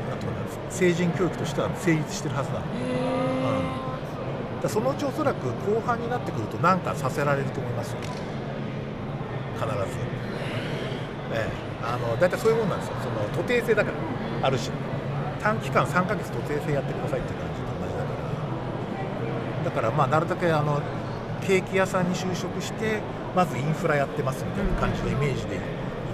[0.09, 0.39] なんとかな
[0.71, 2.65] 成人教育としては成立してるはずなの、
[4.55, 4.63] うん。
[4.63, 7.99] だそのうちおそらく後半になってくると何かさせられると思いますよ。
[9.57, 9.73] 必ず、
[11.33, 11.51] ええ、
[11.83, 12.95] あの大体そういうもんなんですよ。
[13.03, 13.91] その徒弟制だか
[14.41, 14.71] らある種。
[15.43, 18.11] 短期間3ヶ月徒弟制やってくださいっていう感じと同じだか
[19.63, 19.65] ら。
[19.65, 20.81] だからまあなるだけあの
[21.47, 23.01] ケーキ屋さんに就職して
[23.35, 25.59] まずインフラやってますみたいな感じのイメージでい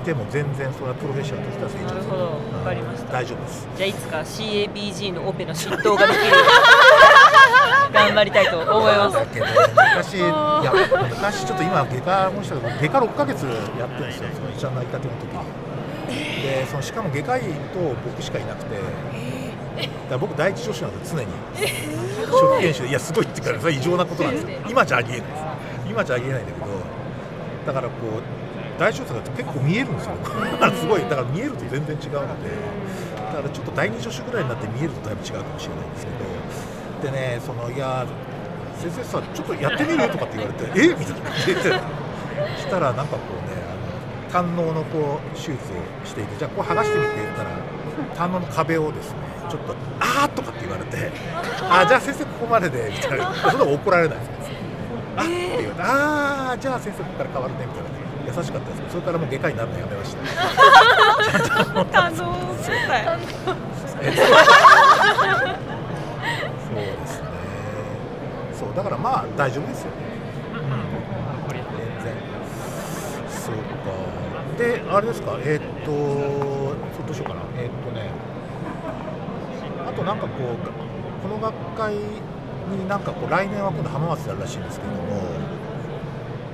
[0.02, 1.96] ても全然それはプロフェッショナルとしては成長する。
[1.96, 2.24] なるほど。
[2.58, 3.12] わかりました。
[3.12, 3.68] 大丈夫です。
[3.76, 6.22] じゃあいつか CABG のオペの浸透ができる
[7.92, 9.16] 頑張りたいと思います。
[9.16, 10.72] だけど昔いや
[11.10, 13.46] 昔ちょっと今外科もしたけど外科6ヶ月
[13.78, 14.28] やってるんですよ。
[14.34, 16.42] その医者になりたての時に。
[16.42, 17.48] でそのしかも外科医と
[18.04, 18.76] 僕しかいなくて。
[19.72, 21.30] だから僕第一助手なんですよ常に。
[22.26, 22.88] 初期研修で。
[22.90, 24.58] いやすごいっていうかそれは異常なことなんですよ。
[24.68, 25.20] 今じゃありえない。
[25.20, 25.42] です
[25.88, 26.66] 今じゃありえないんだけど。
[27.66, 28.22] だからこう
[28.78, 30.12] 第一助手だと結構見えるんですよ。
[30.80, 32.50] すごいだから見えると全然違うので。
[33.32, 36.12] だからちょっと第二助手ぐらいになって見えるとだいぶ違うかもしれないんですけ
[37.08, 37.12] ど。
[37.12, 38.04] でねそのいや
[38.78, 40.88] 先生さちょっとやってみるとかって言われて え？
[40.88, 41.30] みたいな。
[41.30, 43.56] 感じでしたらなんかこうね
[44.32, 47.50] あの胆ののこう手術をしていてじゃあこう剥がしてみて言ったら
[48.16, 49.16] 胆のの壁をですね
[49.48, 51.10] ちょっと「あー」とかって言われて
[51.70, 53.32] 「あじゃあ先生ここまでで」みたいな。
[53.34, 54.30] そんなの怒られないです。
[55.16, 58.01] あって言われて「ああじゃあ先生ここから変わるね」みたいなね。
[58.36, 60.20] 優しかったですけどそれからもう外科医になるのやめました
[62.04, 64.10] あのそうだよそうで
[67.06, 67.26] すね。
[68.54, 69.90] そうだからまあ大丈夫ですよ。
[70.54, 70.60] うん。
[71.52, 71.60] 全
[72.02, 72.14] 然。
[73.28, 73.60] そうか。
[74.58, 75.36] であれですか？
[75.40, 77.42] えーっとそうどうしようかな。
[77.58, 78.10] えーっとね。
[79.86, 80.56] あとなんかこう
[81.22, 85.41] この学会になんかこう来年は今度浜松でやるらしいんですけれども。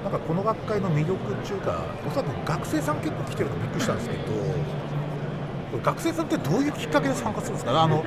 [0.08, 4.22] なんかこの学会の魅力っていうかおそらく学生さん結構来てるのびっくりしたんですけど
[5.82, 7.72] 学生さんってどういうきっかけで参加するんですか？
[7.72, 8.02] ねあの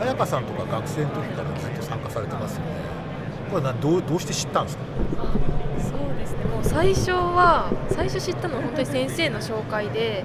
[0.00, 2.66] 彩香さんとか学生の時からずっと参加されてますよね。
[3.50, 4.84] これなどうどうして知ったんですか？
[5.80, 6.44] そうですね。
[6.44, 10.24] もう最初は最初知ったのは本当に先生の紹介で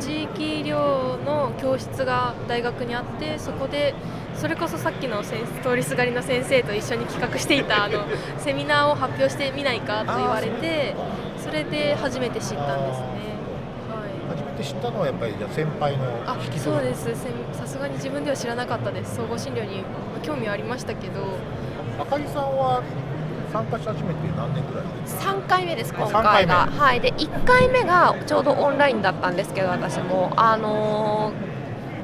[0.00, 3.94] 地域医療の教室が大学にあってそこで
[4.36, 8.04] それこそさっきの先通りすがりの先生と一緒に企画していたあの
[8.38, 10.94] セミナーを発表してみないかと言われて
[11.38, 13.06] それで初めて知ったんですね。
[13.88, 14.36] はい。
[14.36, 17.04] 初めて知ったのはやっぱりじゃあ先輩のあ引きそうです。
[17.04, 17.14] せん
[17.52, 19.16] さすがに自分では知らなかったです。
[19.16, 19.84] 総合診療に
[20.22, 21.20] 興味はありましたけど。
[22.00, 22.82] あかりさんは
[23.52, 27.00] 参加し始めて何年ぐらい3回目です今三回がはい。
[27.00, 30.32] で1回目がちょうどオンラインだったんですけど私も。
[30.36, 31.56] あのー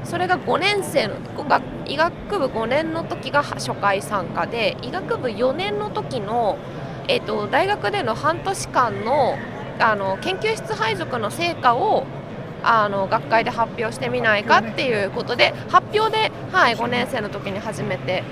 [0.05, 1.15] それが5年生の
[1.49, 6.59] が医学部5年の時が初回参加で医学部4年の時の、
[7.09, 9.37] えっと大学での半年間の
[9.79, 12.05] あの研究室配属の成果を
[12.63, 18.23] あの学会で発表してみないかっていうことで発表で、はい、5年生の時に初めて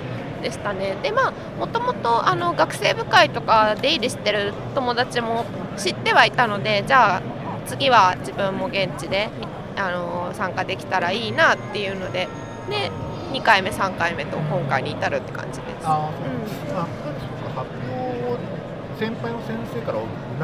[0.41, 0.95] でしたね。
[1.03, 5.45] でまあもともとあの学生部会とか出入りしてる友達も
[5.77, 7.21] 知ってはいたのでじゃあ
[7.65, 9.29] 次は自分も現地で
[9.77, 12.27] あの参加できたらいいなっていうので
[12.69, 12.91] で
[13.31, 15.85] 2回目3回目と今回に至るって感じです。
[15.85, 16.09] あ
[16.69, 16.87] そうあ
[17.55, 18.37] 発表を
[18.99, 19.99] 先輩の先生から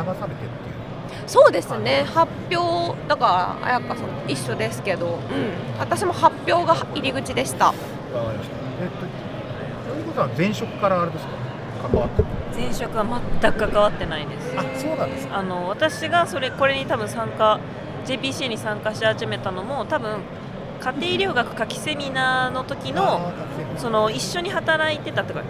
[0.06, 0.78] 促されてっていう。
[1.28, 2.04] そうですね。
[2.04, 5.20] 発表だから彩香さんと一緒ですけど、うん、
[5.80, 7.68] 私も発表が入り口でした。
[7.68, 7.78] わか
[8.32, 8.56] りました。
[8.82, 8.98] えっと
[9.90, 11.32] そういうことは前職からあれですか？
[11.90, 13.06] 関わってる前職は
[13.42, 14.54] 全く関わってないです。
[14.58, 15.38] あそうなんですか。
[15.38, 17.60] あの私がそれこれに多分参加
[18.06, 20.20] JPC に参加し始めたのも多分
[20.80, 23.32] 家庭医療学夏季セミナーの時の
[23.78, 25.44] その一緒に働いてたとか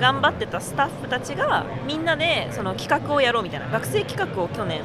[0.00, 4.82] 頑張ってたスタッフたちがみんなでその企画をやろうみたいな学生企画を去年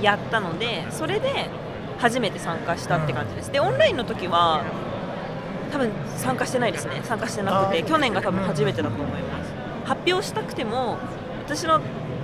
[0.00, 1.48] やったのでそれで
[1.98, 3.52] 初めて参加したって感じです。
[3.52, 4.64] でオンラインの時は
[5.72, 7.00] 多分参加してないですね。
[7.04, 9.52] 参加してなくて去年が多分初めてだと思います。
[9.84, 10.98] 発表したくても
[11.44, 11.80] 私の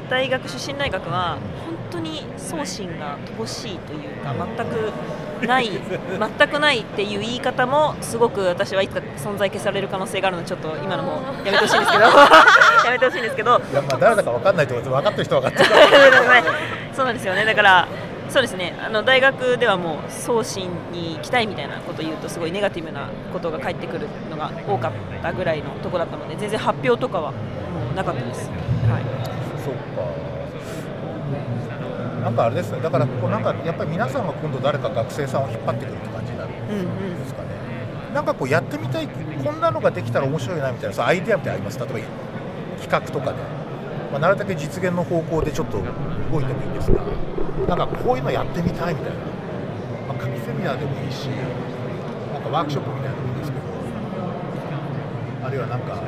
[0.08, 4.92] 大学出身大学は本当に送信が乏しいというか全く
[5.46, 12.04] ない全くないっていう言い方もすごく私はいつか存在消される可能性があるのでちょっと今のもやめてほしいんですけど。
[12.84, 13.60] やめてほしいんですけど。
[13.70, 15.80] いやまあ誰だか分かんないと思います分かってる人は分かってる
[16.92, 17.44] そうなんですよね。
[17.44, 17.88] だから
[18.28, 18.74] そうですね。
[18.84, 27.38] あの大学ではもう送信に行きたいみたいなことを言うとすごいネガティブなことが返ってくるのが多かったぐらいのとこだったので全然発表とかはも
[27.92, 29.02] うなかったです、はい、
[29.64, 30.27] そっか
[32.20, 32.80] なんかあれですね。
[32.80, 37.48] だからこうなんかやっぱり皆さんが今度誰か学生さんを引っ張ってくるって感じになるうんうんんですかね、
[38.14, 41.78] なんかこうやってみたいこんなのができたら面白いなみたいなそうアイデアってあります？
[41.78, 41.98] 例えば
[42.80, 43.38] 企画とかで、
[44.12, 47.02] まあ、なるだけ実現の方向でちょっと動いてもいいんですが。
[47.66, 49.18] なんかこういうのやってみたいみたいな、
[50.08, 53.64] まあ、紙セミナーでもいいしなんかワークショップみたいなのもいいんですけど。
[55.46, 56.00] あるいはなんか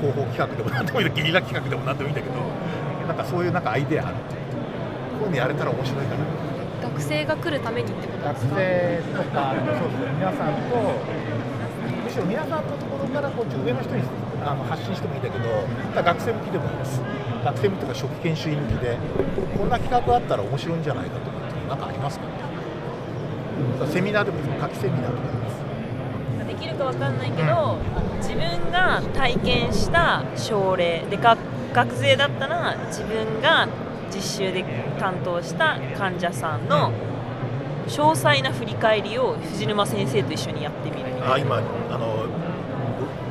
[0.00, 2.36] 広報企画でもなんでもいいゲリラ企画でもなんでもいいんだけど。
[3.08, 4.40] なんかそういうなんかアイデアあるっていう
[5.18, 6.24] こういうのやれたら面白いかな。
[6.82, 8.54] 学生が来るためにってことですか？
[8.56, 10.14] 生とかそうですね。
[10.18, 10.78] 皆さんと
[12.04, 14.02] むしろ皆さんのところからこう上の人に
[14.44, 15.44] あの発信してもいいんだけど
[16.02, 17.02] 学生向きでもいいです。
[17.44, 18.96] 学生向きとか初期研修員向きで
[19.56, 22.32] こんな企画あったら面白いんじゃないかとかっていうのなんかありますかね。
[23.92, 24.58] セミナーでもいいです。
[24.60, 27.78] 夏季セミナーとかでもいいですできるかわかんないけど
[28.18, 31.38] 自分が体験した症例で学
[31.72, 33.68] 学生だったら自分が
[34.14, 34.64] 実習で
[34.98, 36.92] 担当した患者さんの
[37.86, 41.08] 詳細な振り返りを藤沼先生と一緒にやってみる。
[41.22, 41.60] あ今あ
[41.98, 42.26] の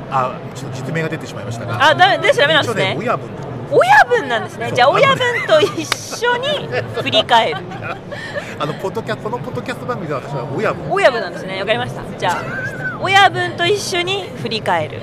[0.10, 1.90] あちょっと実名が出てしまいましたが。
[1.90, 2.96] あダメですダメなんですね。
[2.98, 3.30] 親分。
[3.70, 4.72] 親分なんですね。
[4.74, 6.68] じゃあ親分と一緒に
[7.02, 7.58] 振り返る。
[8.60, 10.92] あの ポッドキャこのポッドキャスト番組で私は親分。
[10.92, 11.60] 親分なんですね。
[11.60, 12.02] わかりました。
[12.18, 15.02] じゃあ親分と一緒に振り返る。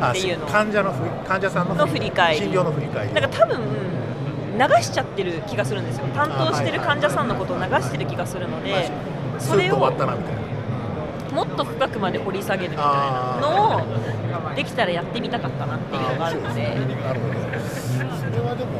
[0.00, 2.40] あっていうの患者のふ患者さんのの振り返り。
[2.40, 3.14] 診療の振り返り。
[3.14, 3.58] なんか多分
[4.60, 6.06] 流しちゃってる気がするんですよ。
[6.08, 8.90] 担当してる患者さんのことを流してる気がするので
[9.38, 10.40] それをったなみたいな。
[11.34, 16.62] もっと深くまで掘り下げるみたいなのをできたらやってみたかったなっていうのがあるので。
[16.62, 16.74] な
[17.14, 17.34] るほど。
[17.34, 18.70] それはでも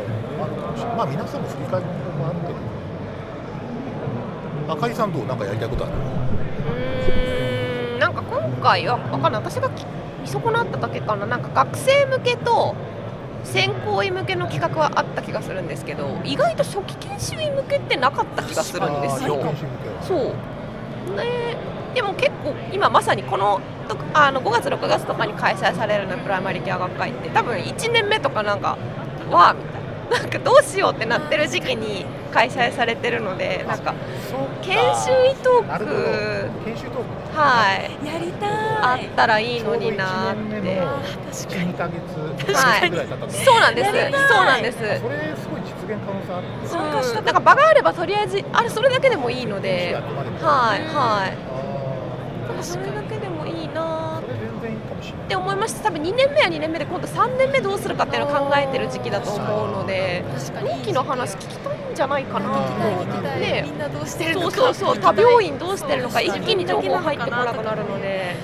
[0.97, 2.49] まあ皆さんも振り返ることもあるけ
[4.67, 5.27] ど赤井さんどう？
[5.27, 5.95] なんかやりたいことある？
[5.95, 9.43] うーんなんか今回はわかんない。
[9.43, 9.87] 私がき
[10.23, 11.27] 見損なっただけかな。
[11.27, 12.75] なんか学生向けと
[13.45, 19.43] 専攻医向けの企画はあった気がするんですけど意外と初期研修医向けってなかった気がするんですよ。
[20.03, 21.17] そう。
[21.17, 21.57] ね。
[21.95, 28.79] でも結構今まさにこのとあの5月6月とかに開催されるのプライマリケア学会って多分1年目とかなんか
[29.31, 29.81] わあみたいな。
[30.11, 33.95] なんかどうしようってなってる時期に開催されてるのでなんか
[34.63, 36.51] 研修医トーク。
[36.65, 37.05] 研修トークね
[37.35, 38.07] はい。
[38.07, 40.99] やりたあったらいいのになっちょうど一年目ての
[41.33, 44.99] 12ヶ月はいぐらい経ったのそうなんですそうなんですそれ
[45.37, 51.37] すごい実現可能性あって参加したうんなんか場があればとりあえずあれそれだけでもいいのではいはい
[52.59, 52.87] あそれ
[55.31, 55.85] って思いました。
[55.85, 60.69] 多分2年目は2年目で今度3年目どうするかっていうのを考えてる時期だと思うので確かに。
[60.71, 62.51] 同期の話聞きたいんじゃないかな。
[63.39, 63.63] ね。
[63.65, 68.35] みんなどうしてるのそうかそうそう他病院どうしてるのか一気に情報入ってこなくなるので。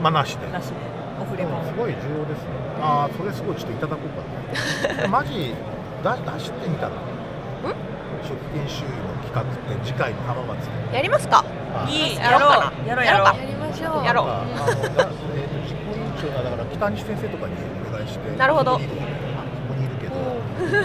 [0.00, 0.46] まあなしで。
[0.52, 0.74] なしで。
[1.20, 2.50] オフレコでもすごい重要ですね。
[2.80, 5.08] ああそれすごいちょっといただこうかな。
[5.10, 5.54] マジ
[6.04, 6.92] だ出してみたら？
[8.22, 8.94] 初期研修医の
[9.26, 10.96] 企画って次回の浜松で。
[10.96, 11.44] やりますか？
[11.74, 12.12] あい。
[12.14, 12.88] いやろうかな。
[12.88, 13.53] やろうやろう
[13.84, 14.04] しょう。
[14.04, 14.26] やろう。
[14.28, 17.52] あのだえーと実行委員長がだから北西先生とかに
[17.88, 18.72] お願いしてなるほど。
[18.72, 18.84] ここ
[19.78, 20.14] にいるけど。
[20.14, 20.20] こ
[20.58, 20.78] こにいる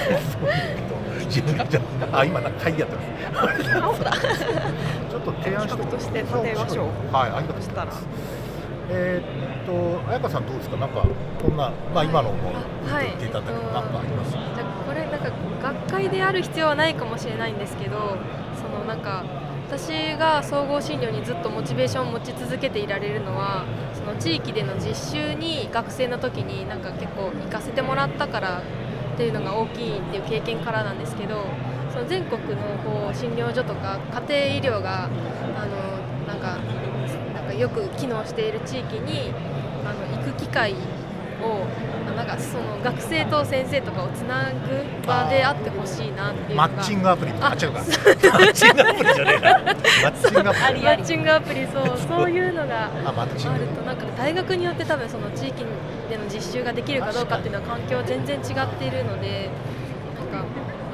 [0.00, 1.80] けど自分じゃ
[2.12, 3.02] あ今なんか会議やってま
[3.94, 4.00] す。
[5.10, 8.06] ちょっと提案してとして立てましょうはいありがとうございます。
[8.88, 9.72] えーっと
[10.08, 10.76] 彩香さんどうですか？
[10.76, 11.02] なんか
[11.42, 12.52] こんなまあ今のも
[12.86, 14.30] はい言っていただけどなんかあります？
[14.30, 15.32] じゃあこれなんか
[15.62, 18.16] 学会である必要はないかもしれないんですけど
[18.54, 19.24] そのなんか
[19.68, 23.64] 私が総合診療にずっとモチベーションを持ち続けていられるのは
[23.94, 28.62] その地域での実習に学生の時になんか結構行かせてもらったから
[29.14, 31.44] っていうのが大きいっていう経験からなんですけど
[31.92, 33.98] その全国のこう診療所とか
[34.28, 35.98] 家庭医療があの
[36.28, 36.58] なんか
[37.34, 39.32] なんかよく機能している地域に
[39.84, 40.74] あの行く機会
[41.46, 41.66] を
[42.16, 47.78] なんかその学生と先生とかをつなぐ場であってほしいなっていうのマがッチングアプリあ違うか。
[47.78, 49.52] マッチングアプリじゃねえな。
[49.52, 51.66] マッチングアプリマッチングアプリ。
[51.66, 55.64] そうそういうのがあるとなんか大学によって多分その地域
[56.08, 59.50] での実習ができるかどうかっていうのは環境全然違っているので
[60.18, 60.46] なんか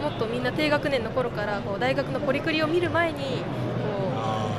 [0.02, 3.24] もっとみんな低学年の頃からこう大学のポリクリを見る前にこ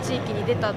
[0.01, 0.73] う地域に出た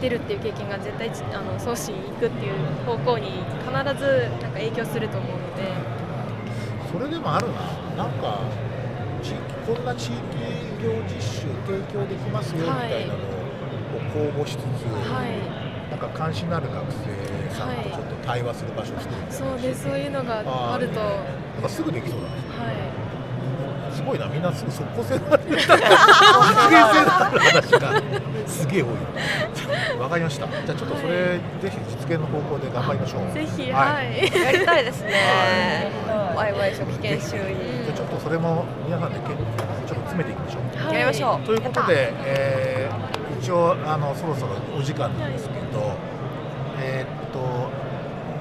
[0.00, 2.54] 出るっていう経験が絶対あの送信行くっていう
[2.86, 5.70] 方向に必ずなんか影響すると思うので。
[6.90, 7.46] それでもある
[7.96, 8.40] な、なんか
[9.22, 10.16] 地域こんな地域医
[10.82, 13.20] 療実習提供できますよみはいたいなのを
[14.12, 15.38] 公募しつつ、はい。
[15.90, 19.82] なんか関心のある学生さんとちょっと対話する場所を作るみたいな、そうです。
[19.84, 20.98] そういうのがあると。
[20.98, 21.24] は
[21.54, 22.50] なんかすぐできそうなんですよ
[23.92, 23.94] い。
[23.94, 25.86] すごいな、みんなすぐ即効性のある実現性の
[27.14, 28.02] ある話が
[28.46, 28.88] すげえ多い。
[30.00, 30.46] わかりました。
[30.48, 33.32] じゃあちょっとそれ、ぜひ実現の方向で頑張りましょう。
[33.32, 39.36] ぜひははいい、やりたいですねはワイワイ初期研修医じゃあちょっとそれも皆さんでけちょっ
[39.88, 40.62] と詰めていきましょう。
[40.86, 45.96] はいやりましょうということで、えー一応あのそろそろお時間なんですけど、
[46.78, 47.70] えーっと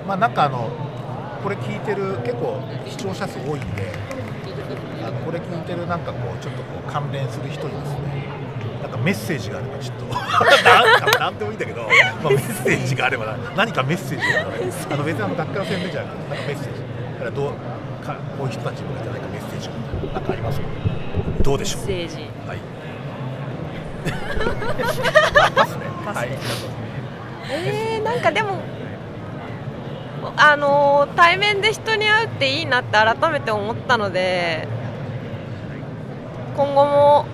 [0.05, 0.69] まあなんかあの
[1.41, 3.93] これ聞いてる結構視聴者数多いんで、
[5.01, 8.08] あのこれ聞いてるなんかこうちょっとこう関連する人にですね。
[9.03, 10.05] メッセージがあればちょっと。
[11.19, 14.51] なんでもいいんだけど、まあ、メッセージがあれば何かメッセージがあれば
[14.93, 16.81] あの別にあの学会の宣伝じゃなくてなんかメッセージ。
[17.13, 19.67] だからどうかこういう人たちに向けて何かメッセージ
[20.07, 20.65] がなんかありますか
[21.41, 21.87] どうでしょう？
[21.87, 22.29] メッセージ。
[22.47, 22.57] はい。
[24.07, 25.85] あパスね。
[26.05, 26.21] パスね。
[26.21, 26.29] はい。
[27.51, 28.59] えー、なんかでも
[30.37, 34.67] あのー対面で人に会うっていいなって改めて思ったので
[36.55, 37.25] 今後も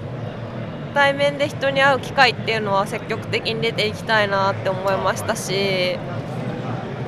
[0.96, 6.00] 対面で人に会う機会っていうのは積極的に出ていきたいなって思いましたし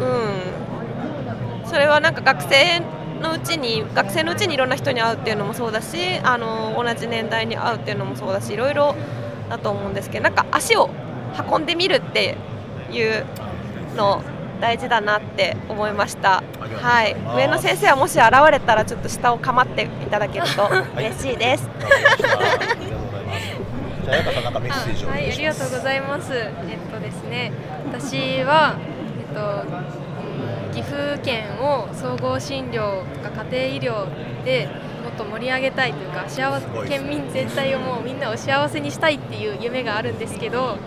[0.01, 2.81] うんそれはなんか学生
[3.21, 8.93] のうちに学生のうちにいろんな人に会うっていうのもそうだしあの同じ年代に会うっていうのもそうだしいろいろ
[9.49, 10.89] だと思うんですけどなんか足を
[11.49, 12.35] 運んでみるって
[12.91, 13.25] いう
[13.95, 14.21] の
[14.59, 16.43] 大事だなって思いました。
[16.81, 20.67] はい上野先生はもし現れたらちょっと下を構っていただけると
[20.97, 21.69] 嬉しいです。
[24.07, 25.59] じゃあ、彩香さんなんかメッセージをおあはい、あ願いします。
[25.59, 26.33] りがとうございます。
[26.33, 27.51] えっとですね、
[27.85, 34.69] 私はえっとうん岐阜県を総合診療とか家庭医療で
[35.03, 40.77] もっと盛り上げたいというか、幸せ県民全体をもうみんなを幸せにしたいっていう夢があるんですけど。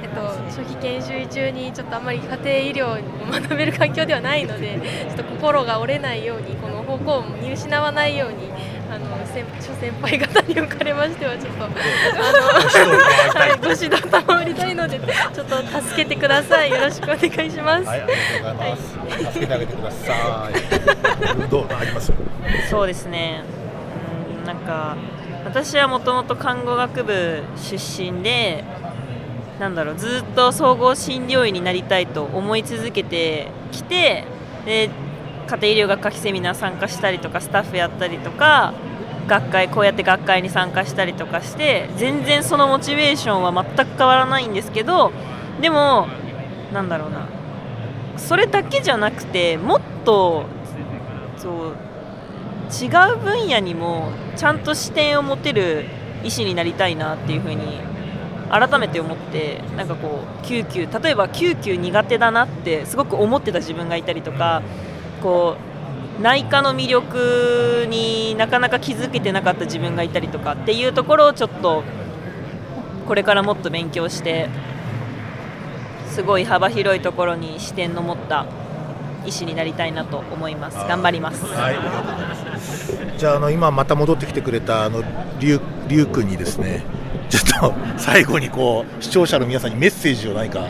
[0.00, 8.48] えっと、初期研修医中にちょっとあんまり家庭医療を学べる環境ではないのでちょっと心が折れないようにこの方向を見失わないように
[8.90, 16.70] あの先諸先輩方におかれましてはちょっとあのはい、ご指導賜りたいので、ちょっと助けてください。
[16.70, 17.86] よろしくお願いします。
[17.86, 18.12] はい、あり
[18.42, 18.82] がとうございます。
[19.26, 21.48] 助けてあげてください。
[21.50, 22.12] どうあります？
[22.70, 23.42] そうですね
[24.40, 24.96] うんなんか
[25.44, 28.64] 私はもともと看護学部出身で
[29.60, 34.24] なんだろうずっと総合診療医になりたいと思い続けてきて
[34.64, 34.88] で
[35.48, 38.74] 家庭医療学科セミナー参加したりとかスタッフやったりとか
[39.26, 45.12] 学会こうやって学会に参加したりとかして全然そのモチベーションは全く変わらないんですけど
[45.60, 46.06] でも
[46.72, 47.28] なんだろうな。
[48.18, 50.46] それだけじゃなくてもっと
[51.36, 51.76] そう
[52.84, 55.84] 違う分野にもちゃんと視点を持てる
[56.24, 57.80] 医師になりたいなっていうふうに
[58.50, 64.62] 改めて思ってなんかこう救急例えば救急苦手だなってすごく思ってた自分がいたりとか
[65.22, 65.56] こ
[66.18, 71.84] う内科の魅力になかなか気づけてなかった自分がいたりとかっていうところをちょっと
[73.06, 74.48] これからもっと勉強して
[76.08, 78.46] すごい幅広いところに視点の持った
[79.24, 80.76] 医師になりたいなと思います。
[80.88, 81.44] 頑張ります。
[81.44, 81.76] はい、
[83.18, 85.02] じゃああの今また戻ってきてくれたあの
[85.38, 86.82] りゅうりゅうくんにですね
[87.28, 90.66] ちょっと最後にこう視聴者の皆さんにメッセージを何か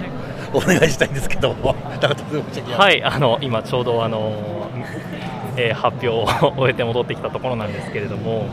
[0.52, 2.92] お願いしたいんですけどは？
[2.92, 4.70] い、あの今ちょうどあの、
[5.56, 6.24] えー発表を
[6.56, 8.46] 終えて戻ってきたところなんですけれども、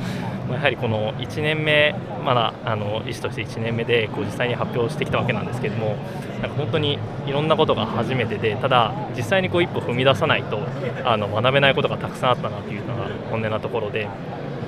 [0.49, 5.95] まあやはりこの1年目、まだあの医師として1年目でこう実際に発表してきたわけなんですけれども、
[6.41, 10.59] なんか本当にいろんなことが初めてで、ただ、実際にこう一歩踏み出さないと
[11.03, 14.07] あの学べないことがたくさんあったなというのが本音なところで。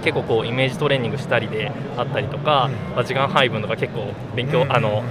[0.03, 5.03] 結構こうイメージトレーニングしたりであったりとか、まあ時間配分とか結構勉強、あの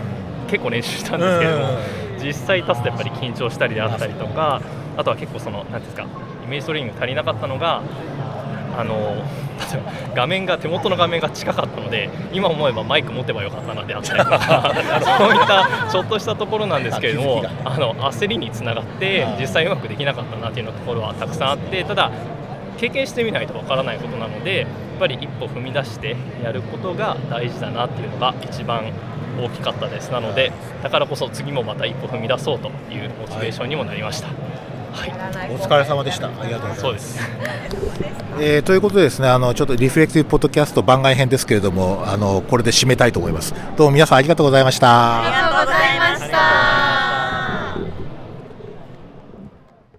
[0.46, 1.66] 結構練習したんですけれども、
[2.22, 4.60] 実際立つとやっぱり緊張したりであったりとか
[4.96, 6.06] あとは結構そのなんていうんですか
[6.44, 7.82] イメージトレーニング足りなかったのが
[8.78, 9.14] あの
[10.14, 14.72] 画面が手元の画面が近かったので今思えばマイク持てばよかったなであったりとか
[15.18, 22.10] そういったちょっとしたところなんですけれどもあの焦りにつながって実際うまくできなかったなというところはたくさんあってただ
[22.76, 24.66] 経験してみないとわからないことなので
[24.98, 28.92] ぱり一歩踏み出してやることが大事だなっていうのが一番
[29.38, 30.10] 大きかったです。
[30.10, 34.28] なのでだからこそ次もまた一歩踏み出そうというモチベーションにもなりました。
[34.28, 36.28] はい、お疲れ様でした。
[36.28, 36.80] ありがとうございます。
[36.80, 37.20] そうです。
[38.40, 43.54] えーということでですねあのちょっとリフレクティブポッドキャスト番外編ですけれどもあのこれで締めたいと思います。
[43.76, 45.22] どうも皆さんありがとうございました。
[45.22, 45.85] ありがとうございました